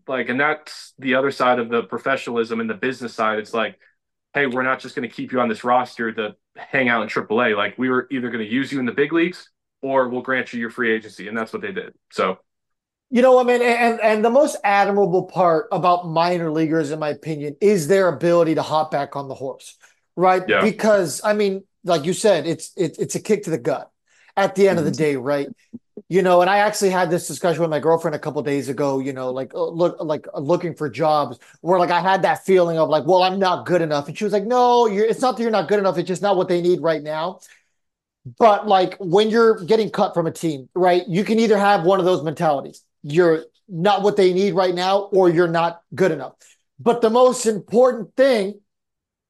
like 0.08 0.30
and 0.30 0.40
that's 0.40 0.94
the 1.00 1.16
other 1.16 1.32
side 1.32 1.60
of 1.60 1.70
the 1.70 1.84
professionalism 1.84 2.60
and 2.60 2.70
the 2.70 2.76
business 2.76 3.14
side. 3.14 3.40
It's 3.40 3.54
like 3.54 3.80
hey 4.34 4.48
we're 4.48 4.64
not 4.64 4.80
just 4.80 4.96
going 4.96 5.08
to 5.08 5.14
keep 5.14 5.32
you 5.32 5.40
on 5.40 5.48
this 5.48 5.64
roster 5.64 6.12
to 6.12 6.36
hang 6.56 6.90
out 6.90 7.02
in 7.02 7.10
AAA 7.10 7.56
like 7.56 7.78
we 7.78 7.90
were 7.90 8.08
either 8.12 8.30
going 8.30 8.44
to 8.44 8.52
use 8.52 8.72
you 8.72 8.80
in 8.80 8.86
the 8.86 8.92
big 8.92 9.14
leagues 9.14 9.50
or 9.82 10.10
we'll 10.10 10.22
grant 10.22 10.54
you 10.54 10.60
your 10.60 10.70
free 10.70 10.94
agency 10.94 11.28
and 11.28 11.38
that's 11.38 11.54
what 11.54 11.62
they 11.62 11.72
did. 11.72 11.94
So 12.12 12.38
you 13.10 13.22
know 13.22 13.34
what 13.34 13.48
I 13.48 13.58
mean 13.58 13.62
and 13.62 14.00
and 14.02 14.26
the 14.26 14.30
most 14.30 14.58
admirable 14.64 15.24
part 15.24 15.68
about 15.72 16.08
minor 16.08 16.52
leaguers 16.52 16.92
in 16.92 17.00
my 17.00 17.10
opinion 17.10 17.56
is 17.62 17.88
their 17.88 18.08
ability 18.08 18.56
to 18.56 18.62
hop 18.62 18.92
back 18.92 19.16
on 19.16 19.28
the 19.28 19.36
horse 19.36 19.78
right? 20.16 20.44
Yeah. 20.48 20.62
because 20.62 21.22
I 21.24 21.34
mean 21.34 21.64
like 21.84 22.06
you 22.06 22.14
said 22.14 22.48
it's 22.48 22.72
it, 22.76 22.98
it's 23.00 23.16
a 23.16 23.20
kick 23.20 23.44
to 23.44 23.50
the 23.50 23.58
gut 23.58 23.90
at 24.36 24.56
the 24.56 24.68
end 24.68 24.80
of 24.80 24.86
the 24.86 24.92
mm-hmm. 24.92 25.04
day 25.04 25.16
right 25.16 25.48
you 26.10 26.22
know 26.22 26.42
and 26.42 26.50
i 26.50 26.58
actually 26.58 26.90
had 26.90 27.10
this 27.10 27.28
discussion 27.28 27.62
with 27.62 27.70
my 27.70 27.80
girlfriend 27.80 28.16
a 28.16 28.20
couple 28.20 28.42
days 28.42 28.68
ago 28.70 29.00
you 29.00 29.14
know 29.14 29.32
like 29.32 29.54
uh, 29.54 29.64
look 29.64 29.96
like 30.00 30.26
uh, 30.34 30.40
looking 30.40 30.74
for 30.74 30.90
jobs 30.90 31.38
where 31.62 31.80
like 31.80 31.92
i 31.92 32.02
had 32.02 32.22
that 32.24 32.44
feeling 32.46 32.78
of 32.78 32.90
like 32.90 33.06
well 33.06 33.24
i'm 33.24 33.40
not 33.40 33.66
good 33.66 33.82
enough. 33.82 34.08
And 34.08 34.18
she 34.18 34.24
was 34.24 34.34
like 34.34 34.46
no 34.46 34.88
you're 34.88 35.06
it's 35.06 35.22
not 35.22 35.38
that 35.38 35.44
you're 35.44 35.52
not 35.52 35.68
good 35.68 35.80
enough. 35.80 35.98
It's 35.98 36.08
just 36.08 36.22
not 36.22 36.36
what 36.36 36.48
they 36.48 36.62
need 36.62 36.82
right 36.82 37.02
now. 37.02 37.40
But 38.40 38.68
like 38.68 38.96
when 39.00 39.30
you're 39.30 39.64
getting 39.66 39.90
cut 39.90 40.14
from 40.14 40.28
a 40.28 40.32
team 40.32 40.70
right 40.74 41.04
you 41.08 41.24
can 41.24 41.40
either 41.40 41.58
have 41.58 41.84
one 41.84 42.00
of 42.00 42.06
those 42.06 42.24
mentalities. 42.24 42.84
You're 43.04 43.46
not 43.68 44.02
what 44.02 44.18
they 44.18 44.34
need 44.34 44.54
right 44.56 44.74
now 44.74 45.10
or 45.12 45.30
you're 45.30 45.48
not 45.48 45.82
good 45.94 46.12
enough. 46.12 46.34
But 46.80 47.02
the 47.02 47.10
most 47.10 47.46
important 47.46 48.16
thing 48.16 48.60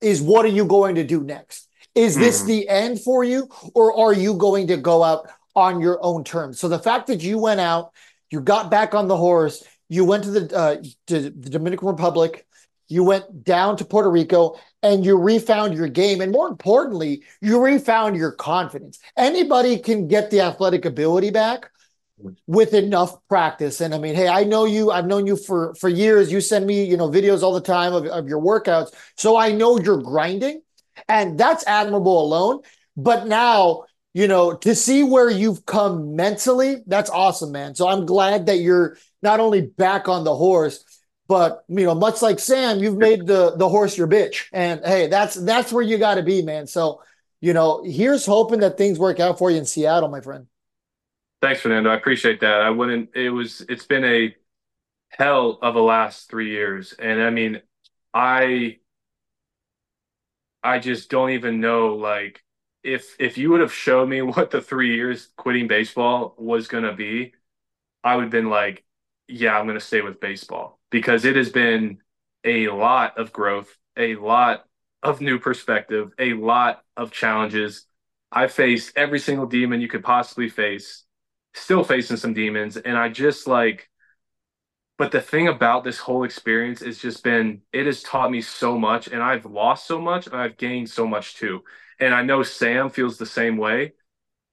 is 0.02 0.22
what 0.22 0.46
are 0.46 0.50
you 0.50 0.66
going 0.66 0.96
to 0.96 1.04
do 1.04 1.22
next? 1.24 1.68
Is 1.96 2.18
this 2.18 2.42
Mhm. 2.42 2.48
the 2.48 2.70
end 2.70 3.02
for 3.02 3.24
you, 3.24 3.48
or 3.76 3.96
are 3.98 4.14
you 4.14 4.34
going 4.34 4.68
to 4.68 4.78
go 4.78 5.04
out 5.04 5.30
on 5.56 5.82
your 5.82 6.00
own 6.04 6.24
terms? 6.24 6.60
So 6.60 6.68
the 6.68 6.80
fact 6.80 7.08
that 7.08 7.22
you 7.22 7.38
went 7.38 7.60
out, 7.60 7.92
you 8.30 8.42
got 8.42 8.72
back 8.72 8.94
on 8.94 9.08
the 9.08 9.18
horse, 9.18 9.64
you 9.90 10.06
went 10.06 10.24
to 10.24 10.32
the 10.32 10.58
uh, 10.58 10.84
to 11.08 11.20
the 11.22 11.50
Dominican 11.50 11.88
Republic, 11.88 12.46
you 12.88 13.04
went 13.04 13.44
down 13.44 13.78
to 13.78 13.86
Puerto 13.86 14.10
Rico, 14.10 14.60
and 14.82 15.06
you 15.06 15.18
refound 15.18 15.74
your 15.74 15.88
game, 15.88 16.22
and 16.22 16.32
more 16.32 16.48
importantly, 16.48 17.24
you 17.42 17.60
refound 17.60 18.18
your 18.18 18.32
confidence. 18.32 19.00
Anybody 19.18 19.78
can 19.78 20.08
get 20.08 20.32
the 20.32 20.42
athletic 20.42 20.86
ability 20.86 21.30
back 21.32 21.70
with 22.48 22.74
enough 22.74 23.16
practice. 23.28 23.82
And 23.82 23.94
I 23.94 23.98
mean, 23.98 24.16
hey, 24.16 24.28
I 24.28 24.44
know 24.44 24.66
you, 24.66 24.92
I've 24.92 25.08
known 25.08 25.26
you 25.28 25.36
for 25.36 25.74
for 25.76 25.90
years. 25.90 26.32
You 26.32 26.42
send 26.42 26.66
me, 26.66 26.84
you 26.84 26.98
know, 26.98 27.10
videos 27.10 27.42
all 27.42 27.54
the 27.54 27.62
time 27.62 27.94
of, 27.94 28.06
of 28.06 28.28
your 28.28 28.42
workouts. 28.42 28.94
So 29.18 29.38
I 29.38 29.52
know 29.52 29.80
you're 29.80 30.02
grinding, 30.02 30.62
and 31.08 31.38
that's 31.38 31.66
admirable 31.68 32.22
alone. 32.24 32.62
But 32.96 33.28
now, 33.28 33.86
you 34.14 34.28
know, 34.28 34.54
to 34.54 34.76
see 34.76 35.04
where 35.04 35.30
you've 35.30 35.66
come 35.66 36.16
mentally, 36.16 36.84
that's 36.86 37.10
awesome, 37.10 37.52
man. 37.52 37.76
So 37.76 37.88
I'm 37.88 38.06
glad 38.06 38.46
that 38.46 38.58
you're 38.58 38.98
not 39.22 39.40
only 39.40 39.62
back 39.62 40.08
on 40.08 40.24
the 40.24 40.36
horse, 40.36 40.84
but 41.28 41.64
you 41.68 41.86
know, 41.86 41.96
much 41.96 42.22
like 42.22 42.40
Sam, 42.40 42.80
you've 42.80 42.98
made 42.98 43.26
the 43.26 43.56
the 43.56 43.68
horse 43.68 43.98
your 43.98 44.08
bitch. 44.08 44.46
And 44.52 44.82
hey, 44.86 45.08
that's 45.08 45.36
that's 45.36 45.72
where 45.72 45.84
you 45.84 45.98
got 45.98 46.16
to 46.16 46.24
be, 46.24 46.42
man. 46.42 46.68
So, 46.68 47.02
you 47.42 47.54
know, 47.54 47.84
here's 47.84 48.26
hoping 48.26 48.60
that 48.60 48.78
things 48.78 49.00
work 49.00 49.20
out 49.20 49.40
for 49.40 49.50
you 49.50 49.58
in 49.58 49.66
Seattle, 49.66 50.10
my 50.10 50.22
friend. 50.22 50.48
Thanks, 51.42 51.62
Fernando. 51.62 51.90
I 51.90 51.96
appreciate 51.96 52.40
that. 52.42 52.62
I 52.62 52.70
wouldn't. 52.70 53.10
It 53.16 53.30
was. 53.30 53.66
It's 53.68 53.86
been 53.86 54.06
a 54.06 54.36
hell 55.10 55.60
of 55.62 55.74
the 55.74 55.82
last 55.82 56.30
three 56.30 56.52
years, 56.52 56.94
and 56.94 57.22
I 57.22 57.32
mean, 57.32 57.62
I, 58.14 58.78
I 60.64 60.80
just 60.80 61.10
don't 61.10 61.32
even 61.32 61.60
know. 61.60 61.96
Like, 61.96 62.42
if 62.84 63.16
if 63.20 63.38
you 63.38 63.50
would 63.52 63.62
have 63.62 63.74
shown 63.74 64.10
me 64.10 64.22
what 64.24 64.52
the 64.52 64.62
three 64.62 64.96
years 64.96 65.30
quitting 65.38 65.68
baseball 65.68 66.36
was 66.38 66.68
gonna 66.68 66.94
be, 66.94 67.34
I 68.04 68.16
would 68.16 68.24
have 68.26 68.32
been 68.32 68.50
like, 68.50 68.86
yeah, 69.28 69.58
I'm 69.58 69.68
gonna 69.68 69.80
stay 69.80 70.02
with 70.02 70.20
baseball 70.20 70.80
because 70.92 71.26
it 71.26 71.36
has 71.36 71.50
been 71.52 72.00
a 72.44 72.70
lot 72.70 73.18
of 73.18 73.34
growth, 73.34 73.76
a 73.98 74.16
lot 74.16 74.66
of 75.04 75.22
new 75.22 75.40
perspective, 75.40 76.14
a 76.20 76.34
lot 76.34 76.84
of 76.98 77.12
challenges. 77.12 77.86
I 78.32 78.48
faced 78.48 78.98
every 78.98 79.20
single 79.20 79.46
demon 79.48 79.82
you 79.82 79.88
could 79.88 80.04
possibly 80.04 80.50
face 80.50 81.04
still 81.56 81.84
facing 81.84 82.18
some 82.18 82.34
demons 82.34 82.78
and 82.78 82.98
i 82.98 83.08
just 83.10 83.46
like 83.48 83.90
but 84.98 85.12
the 85.12 85.22
thing 85.22 85.48
about 85.48 85.84
this 85.84 85.98
whole 86.00 86.24
experience 86.24 86.80
has 86.82 86.98
just 87.00 87.24
been 87.24 87.62
it 87.72 87.86
has 87.86 88.04
taught 88.04 88.32
me 88.32 88.42
so 88.42 88.78
much 88.78 89.08
and 89.08 89.22
i've 89.22 89.46
lost 89.46 89.88
so 89.88 90.00
much 90.00 90.28
and 90.28 90.36
i've 90.36 90.58
gained 90.58 90.90
so 90.90 91.08
much 91.08 91.36
too 91.36 91.64
and 92.04 92.14
i 92.14 92.22
know 92.22 92.44
sam 92.44 92.90
feels 92.90 93.18
the 93.18 93.26
same 93.26 93.58
way. 93.58 93.94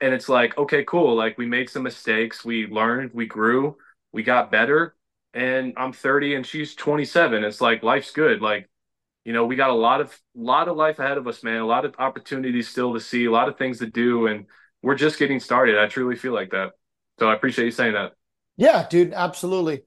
And 0.02 0.14
it's 0.14 0.28
like 0.28 0.56
okay 0.58 0.84
cool. 0.84 1.14
Like 1.16 1.36
we 1.38 1.46
made 1.46 1.68
some 1.70 1.82
mistakes. 1.82 2.44
We 2.44 2.66
learned. 2.66 3.10
We 3.14 3.26
grew. 3.26 3.76
We 4.12 4.22
got 4.22 4.50
better. 4.50 4.96
And 5.34 5.74
i'm 5.76 5.92
30 5.92 6.34
and 6.36 6.46
she's 6.46 6.74
27 6.74 7.44
it's 7.44 7.60
like 7.60 7.82
life's 7.82 8.12
good. 8.12 8.40
Like 8.42 8.68
you 9.24 9.32
know 9.34 9.46
we 9.46 9.56
got 9.56 9.70
a 9.70 9.74
lot 9.74 10.00
of 10.00 10.18
lot 10.34 10.68
of 10.68 10.76
life 10.76 10.98
ahead 10.98 11.18
of 11.18 11.26
us 11.28 11.42
man. 11.42 11.60
A 11.60 11.66
lot 11.66 11.84
of 11.84 11.94
opportunities 11.98 12.68
still 12.68 12.94
to 12.94 13.00
see 13.00 13.26
a 13.26 13.30
lot 13.32 13.48
of 13.48 13.58
things 13.58 13.78
to 13.80 13.86
do. 13.86 14.26
And 14.26 14.46
we're 14.82 14.96
just 14.96 15.18
getting 15.18 15.40
started. 15.40 15.78
I 15.78 15.86
truly 15.86 16.16
feel 16.16 16.34
like 16.34 16.50
that. 16.52 16.72
So 17.18 17.28
I 17.28 17.34
appreciate 17.34 17.66
you 17.66 17.70
saying 17.72 17.94
that. 17.94 18.12
Yeah, 18.56 18.86
dude, 18.88 19.12
absolutely. 19.14 19.84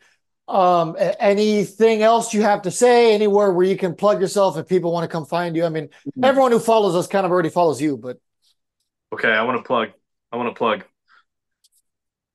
Um, 0.47 0.97
anything 1.19 2.01
else 2.01 2.33
you 2.33 2.41
have 2.41 2.63
to 2.63 2.71
say? 2.71 3.13
Anywhere 3.13 3.51
where 3.51 3.65
you 3.65 3.77
can 3.77 3.95
plug 3.95 4.19
yourself 4.19 4.57
if 4.57 4.67
people 4.67 4.91
want 4.91 5.03
to 5.03 5.07
come 5.07 5.25
find 5.25 5.55
you? 5.55 5.65
I 5.65 5.69
mean, 5.69 5.89
everyone 6.21 6.51
who 6.51 6.59
follows 6.59 6.95
us 6.95 7.07
kind 7.07 7.25
of 7.25 7.31
already 7.31 7.49
follows 7.49 7.81
you, 7.81 7.97
but 7.97 8.17
Okay, 9.13 9.29
I 9.29 9.43
want 9.43 9.59
to 9.59 9.63
plug. 9.63 9.89
I 10.31 10.37
want 10.37 10.49
to 10.49 10.57
plug. 10.57 10.83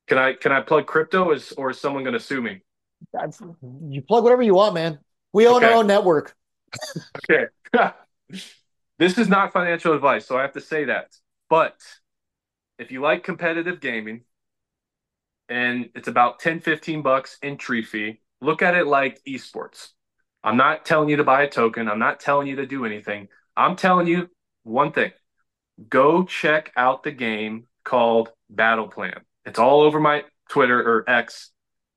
Can 0.06 0.16
I 0.16 0.34
can 0.34 0.52
I 0.52 0.60
plug 0.60 0.86
crypto? 0.86 1.32
Is 1.32 1.50
or 1.52 1.70
is 1.70 1.80
someone 1.80 2.04
going 2.04 2.14
to 2.14 2.20
sue 2.20 2.40
me? 2.40 2.62
you 3.90 4.02
plug 4.02 4.22
whatever 4.22 4.42
you 4.42 4.54
want, 4.54 4.74
man. 4.74 5.00
We 5.32 5.48
own 5.48 5.64
our 5.64 5.72
own 5.72 5.88
network. 5.88 6.36
Okay. 7.28 7.46
this 8.98 9.18
is 9.18 9.28
not 9.28 9.52
financial 9.52 9.92
advice, 9.92 10.24
so 10.24 10.38
I 10.38 10.42
have 10.42 10.52
to 10.52 10.60
say 10.60 10.84
that. 10.84 11.16
But 11.50 11.74
if 12.78 12.92
you 12.92 13.00
like 13.00 13.24
competitive 13.24 13.80
gaming 13.80 14.22
and 15.48 15.88
it's 15.94 16.08
about 16.08 16.40
10, 16.40 16.60
15 16.60 17.02
bucks 17.02 17.38
entry 17.42 17.82
fee, 17.82 18.20
look 18.40 18.62
at 18.62 18.74
it 18.74 18.86
like 18.86 19.20
esports. 19.26 19.88
I'm 20.44 20.56
not 20.56 20.84
telling 20.84 21.08
you 21.08 21.16
to 21.16 21.24
buy 21.24 21.42
a 21.42 21.48
token. 21.48 21.88
I'm 21.88 21.98
not 21.98 22.20
telling 22.20 22.46
you 22.46 22.56
to 22.56 22.66
do 22.66 22.84
anything. 22.84 23.28
I'm 23.56 23.76
telling 23.76 24.06
you 24.06 24.28
one 24.62 24.92
thing. 24.92 25.12
Go 25.88 26.24
check 26.24 26.72
out 26.76 27.02
the 27.02 27.10
game 27.10 27.66
called 27.84 28.30
Battle 28.50 28.88
Plan. 28.88 29.20
It's 29.44 29.58
all 29.58 29.80
over 29.80 30.00
my 30.00 30.24
Twitter 30.48 30.80
or 30.80 31.08
X. 31.08 31.50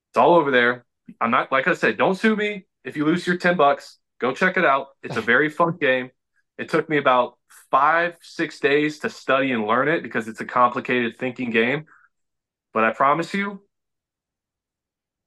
It's 0.10 0.18
all 0.18 0.36
over 0.36 0.52
there. 0.52 0.86
I'm 1.20 1.32
not 1.32 1.52
like 1.52 1.68
I 1.68 1.74
said, 1.74 1.98
don't 1.98 2.16
sue 2.16 2.36
me 2.36 2.66
if 2.84 2.96
you 2.96 3.06
lose 3.06 3.28
your 3.28 3.38
10 3.38 3.58
bucks. 3.58 3.98
Go 4.20 4.34
check 4.34 4.58
it 4.58 4.66
out. 4.66 4.88
It's 5.04 5.18
a 5.18 5.22
very 5.22 5.50
fun 5.50 5.78
game. 5.80 6.12
It 6.58 6.70
took 6.70 6.90
me 6.90 6.98
about 6.98 7.38
five, 7.72 8.18
six 8.22 8.60
days 8.60 9.00
to 9.00 9.10
study 9.10 9.52
and 9.52 9.66
learn 9.66 9.88
it 9.88 10.04
because 10.04 10.28
it's 10.28 10.42
a 10.42 10.46
complicated 10.46 11.18
thinking 11.18 11.50
game. 11.50 11.86
But 12.74 12.84
I 12.84 12.92
promise 12.92 13.34
you, 13.34 13.62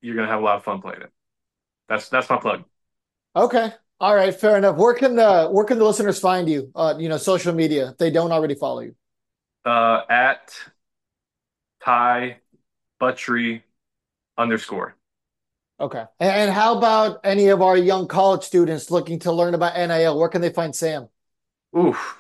you're 0.01 0.15
gonna 0.15 0.29
have 0.29 0.41
a 0.41 0.45
lot 0.45 0.57
of 0.57 0.65
fun 0.65 0.81
playing 0.81 1.03
it. 1.03 1.13
That's 1.89 2.09
that's 2.09 2.29
my 2.31 2.39
plug. 2.39 2.65
Okay. 3.37 3.73
All 4.01 4.15
right, 4.15 4.35
fair 4.35 4.59
enough. 4.59 4.77
Where 4.77 4.95
can 4.95 5.17
the 5.17 5.49
where 5.51 5.65
can 5.65 5.79
the 5.79 5.85
listeners 5.85 6.19
find 6.19 6.49
you? 6.49 6.71
Uh, 6.75 6.95
you 6.99 7.09
know, 7.09 7.17
social 7.17 7.55
media 7.55 7.91
if 7.91 7.99
they 7.99 8.11
don't 8.11 8.33
already 8.33 8.55
follow 8.55 8.81
you. 8.81 8.95
Uh, 9.65 10.03
at 10.11 10.55
Ty 11.83 12.39
Buttrey 13.01 13.63
underscore. 14.37 14.97
Okay. 15.81 16.05
And, 16.21 16.31
and 16.31 16.51
how 16.51 16.77
about 16.79 17.21
any 17.25 17.49
of 17.49 17.63
our 17.63 17.77
young 17.77 18.07
college 18.07 18.43
students 18.43 18.91
looking 18.91 19.19
to 19.21 19.33
learn 19.33 19.55
about 19.55 19.77
NIL? 19.77 20.19
Where 20.19 20.29
can 20.29 20.41
they 20.41 20.51
find 20.51 20.75
Sam? 20.75 21.09
Oof. 21.77 22.19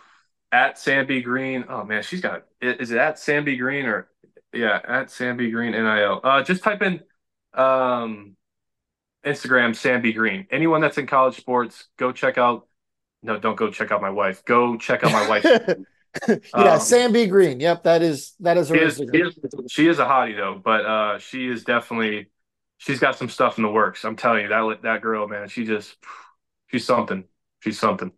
At 0.53 0.79
Sam 0.79 1.07
B 1.07 1.21
Green. 1.21 1.65
Oh 1.69 1.85
man, 1.85 2.03
she's 2.03 2.21
got. 2.21 2.45
Is 2.61 2.93
it 2.93 2.99
at 2.99 3.19
Sam 3.19 3.45
B 3.45 3.57
Green 3.57 3.87
or 3.87 4.09
yeah, 4.55 4.81
at 4.87 5.11
Sam 5.11 5.37
B 5.37 5.51
Green 5.51 5.73
NIL. 5.73 6.21
Uh, 6.23 6.43
just 6.43 6.63
type 6.63 6.83
in 6.83 7.01
um, 7.55 8.37
Instagram 9.25 9.77
Sam 9.77 10.03
B 10.03 10.13
Green. 10.13 10.47
Anyone 10.51 10.81
that's 10.81 10.99
in 10.99 11.07
college 11.07 11.37
sports, 11.37 11.87
go 11.99 12.13
check 12.13 12.39
out. 12.39 12.67
No, 13.23 13.39
don't 13.39 13.57
go 13.57 13.71
check 13.71 13.91
out 13.93 14.03
my 14.03 14.11
wife. 14.11 14.45
Go 14.45 14.77
check 14.77 15.05
out 15.05 15.13
my 15.13 15.23
wife. 15.29 15.45
yeah, 16.57 16.75
Um, 16.75 16.81
Sam 16.81 17.13
B. 17.13 17.27
Green. 17.27 17.61
Yep, 17.61 17.85
that 17.85 18.03
is 18.03 18.35
that 18.41 18.57
is 18.57 18.69
her 18.69 18.77
She 18.77 18.83
is, 18.83 18.97
she 18.97 19.21
is, 19.21 19.39
she 19.69 19.89
is 19.89 19.99
a 19.99 20.05
hottie 20.05 20.37
though, 20.37 20.61
but 20.63 20.87
uh, 20.87 21.19
she 21.19 21.49
is 21.49 21.65
definitely 21.65 22.29
she's 22.79 23.01
got 23.01 23.17
some 23.17 23.29
stuff 23.29 23.59
in 23.59 23.65
the 23.65 23.71
works. 23.71 24.05
I'm 24.05 24.17
telling 24.17 24.43
you 24.43 24.49
that 24.49 24.83
that 24.83 25.03
girl, 25.03 25.27
man, 25.29 25.49
she 25.49 25.65
just 25.65 25.97
she's 26.69 26.85
something. 26.85 27.25
She's 27.61 27.79
something. 27.79 28.13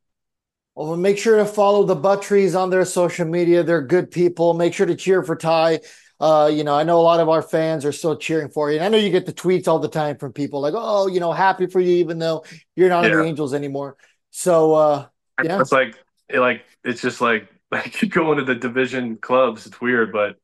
Well, 0.75 0.96
make 0.96 1.16
sure 1.18 1.38
to 1.38 1.46
follow 1.46 1.85
the 1.85 1.96
Buttreys 1.96 2.59
on 2.59 2.68
their 2.70 2.85
social 2.85 3.27
media. 3.27 3.62
They're 3.62 3.81
good 3.83 4.11
people. 4.11 4.53
Make 4.55 4.75
sure 4.75 4.87
to 4.87 4.94
cheer 4.94 5.22
for 5.22 5.35
Ty. 5.37 5.81
Uh, 6.18 6.50
you 6.52 6.64
know, 6.64 6.74
I 6.74 6.83
know 6.83 6.98
a 6.98 7.02
lot 7.02 7.20
of 7.20 7.29
our 7.29 7.42
fans 7.42 7.85
are 7.85 7.92
still 7.92 8.16
cheering 8.16 8.48
for 8.48 8.70
you. 8.70 8.76
And 8.76 8.85
I 8.85 8.88
know 8.88 8.96
you 8.96 9.11
get 9.11 9.26
the 9.26 9.33
tweets 9.33 9.68
all 9.68 9.79
the 9.79 9.88
time 9.88 10.16
from 10.16 10.33
people 10.33 10.61
like, 10.61 10.74
oh, 10.76 11.09
you 11.09 11.20
know, 11.20 11.33
happy 11.33 11.66
for 11.66 11.81
you, 11.81 11.96
even 11.96 12.18
though 12.18 12.44
you're 12.74 12.88
not 12.88 13.05
on 13.05 13.11
the 13.11 13.22
Angels 13.22 13.52
anymore. 13.55 13.96
So 14.31 14.74
uh 14.74 15.07
Yeah. 15.38 15.61
It's 15.61 15.72
like 15.72 15.96
it 16.29 16.40
like 16.40 16.64
it's 16.85 17.02
just 17.02 17.20
like 17.20 17.48
like 17.70 18.09
going 18.11 18.38
to 18.38 18.44
the 18.44 18.55
division 18.55 19.16
clubs. 19.16 19.66
It's 19.66 19.81
weird, 19.81 20.12
but 20.12 20.37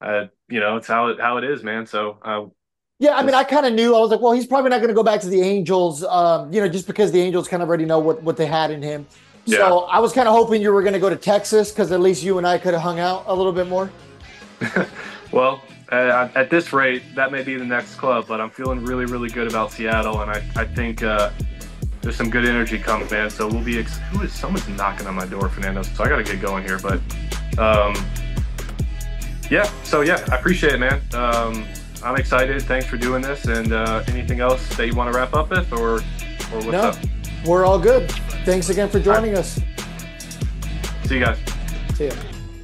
uh, 0.00 0.26
you 0.48 0.60
know, 0.60 0.76
it's 0.76 0.86
how 0.86 1.08
it 1.08 1.20
how 1.20 1.38
it 1.38 1.44
is, 1.44 1.62
man. 1.62 1.86
So 1.86 2.18
uh, 2.22 2.46
yeah, 3.00 3.16
I 3.16 3.22
mean, 3.22 3.34
I 3.34 3.44
kind 3.44 3.64
of 3.66 3.72
knew. 3.74 3.94
I 3.94 4.00
was 4.00 4.10
like, 4.10 4.20
well, 4.20 4.32
he's 4.32 4.46
probably 4.46 4.70
not 4.70 4.78
going 4.78 4.88
to 4.88 4.94
go 4.94 5.04
back 5.04 5.20
to 5.20 5.28
the 5.28 5.40
Angels, 5.40 6.02
um, 6.04 6.52
you 6.52 6.60
know, 6.60 6.68
just 6.68 6.86
because 6.86 7.12
the 7.12 7.20
Angels 7.20 7.46
kind 7.46 7.62
of 7.62 7.68
already 7.68 7.84
know 7.84 8.00
what, 8.00 8.22
what 8.22 8.36
they 8.36 8.46
had 8.46 8.70
in 8.72 8.82
him. 8.82 9.06
So 9.46 9.54
Yeah. 9.54 9.68
I 9.68 10.00
was 10.00 10.12
kind 10.12 10.28
of 10.28 10.34
hoping 10.34 10.60
you 10.62 10.72
were 10.72 10.82
going 10.82 10.94
to 10.94 10.98
go 11.00 11.08
to 11.08 11.16
Texas 11.16 11.70
because 11.70 11.92
at 11.92 12.00
least 12.00 12.22
you 12.24 12.38
and 12.38 12.46
I 12.46 12.58
could 12.58 12.74
have 12.74 12.82
hung 12.82 12.98
out 12.98 13.24
a 13.26 13.34
little 13.34 13.52
bit 13.52 13.68
more. 13.68 13.94
well, 15.32 15.62
uh, 15.90 16.28
at 16.34 16.50
this 16.50 16.72
rate, 16.72 17.02
that 17.14 17.32
may 17.32 17.42
be 17.42 17.56
the 17.56 17.64
next 17.64 17.94
club, 17.96 18.26
but 18.28 18.40
I'm 18.40 18.50
feeling 18.50 18.84
really, 18.84 19.04
really 19.06 19.28
good 19.28 19.48
about 19.48 19.72
Seattle, 19.72 20.20
and 20.20 20.30
I, 20.30 20.42
I 20.56 20.64
think 20.64 21.02
uh, 21.02 21.30
there's 22.02 22.16
some 22.16 22.30
good 22.30 22.44
energy 22.44 22.78
coming, 22.78 23.08
man. 23.10 23.30
So 23.30 23.48
we'll 23.48 23.64
be. 23.64 23.78
Ex- 23.78 23.98
who 24.10 24.22
is 24.22 24.32
someone's 24.32 24.68
knocking 24.68 25.06
on 25.06 25.14
my 25.14 25.26
door, 25.26 25.48
Fernando? 25.48 25.82
So 25.82 26.04
I 26.04 26.08
got 26.08 26.16
to 26.16 26.24
get 26.24 26.40
going 26.40 26.64
here, 26.64 26.78
but 26.78 27.00
um, 27.58 27.94
yeah. 29.50 29.64
So 29.82 30.02
yeah, 30.02 30.24
I 30.30 30.36
appreciate 30.36 30.74
it, 30.74 30.78
man. 30.78 31.00
Um, 31.14 31.66
I'm 32.04 32.16
excited. 32.16 32.62
Thanks 32.62 32.86
for 32.86 32.96
doing 32.96 33.22
this. 33.22 33.46
And 33.46 33.72
uh, 33.72 34.04
anything 34.08 34.40
else 34.40 34.68
that 34.76 34.86
you 34.86 34.94
want 34.94 35.12
to 35.12 35.18
wrap 35.18 35.34
up 35.34 35.50
with, 35.50 35.72
or 35.72 35.96
or 35.96 36.00
what's 36.52 36.66
No. 36.66 36.80
up? 36.80 36.96
We're 37.46 37.64
all 37.64 37.78
good. 37.78 38.10
Thanks 38.44 38.68
again 38.68 38.88
for 38.88 39.00
joining 39.00 39.36
us. 39.36 39.60
See 41.04 41.14
you 41.18 41.24
guys. 41.24 41.38
See 41.94 42.06
ya. 42.08 42.12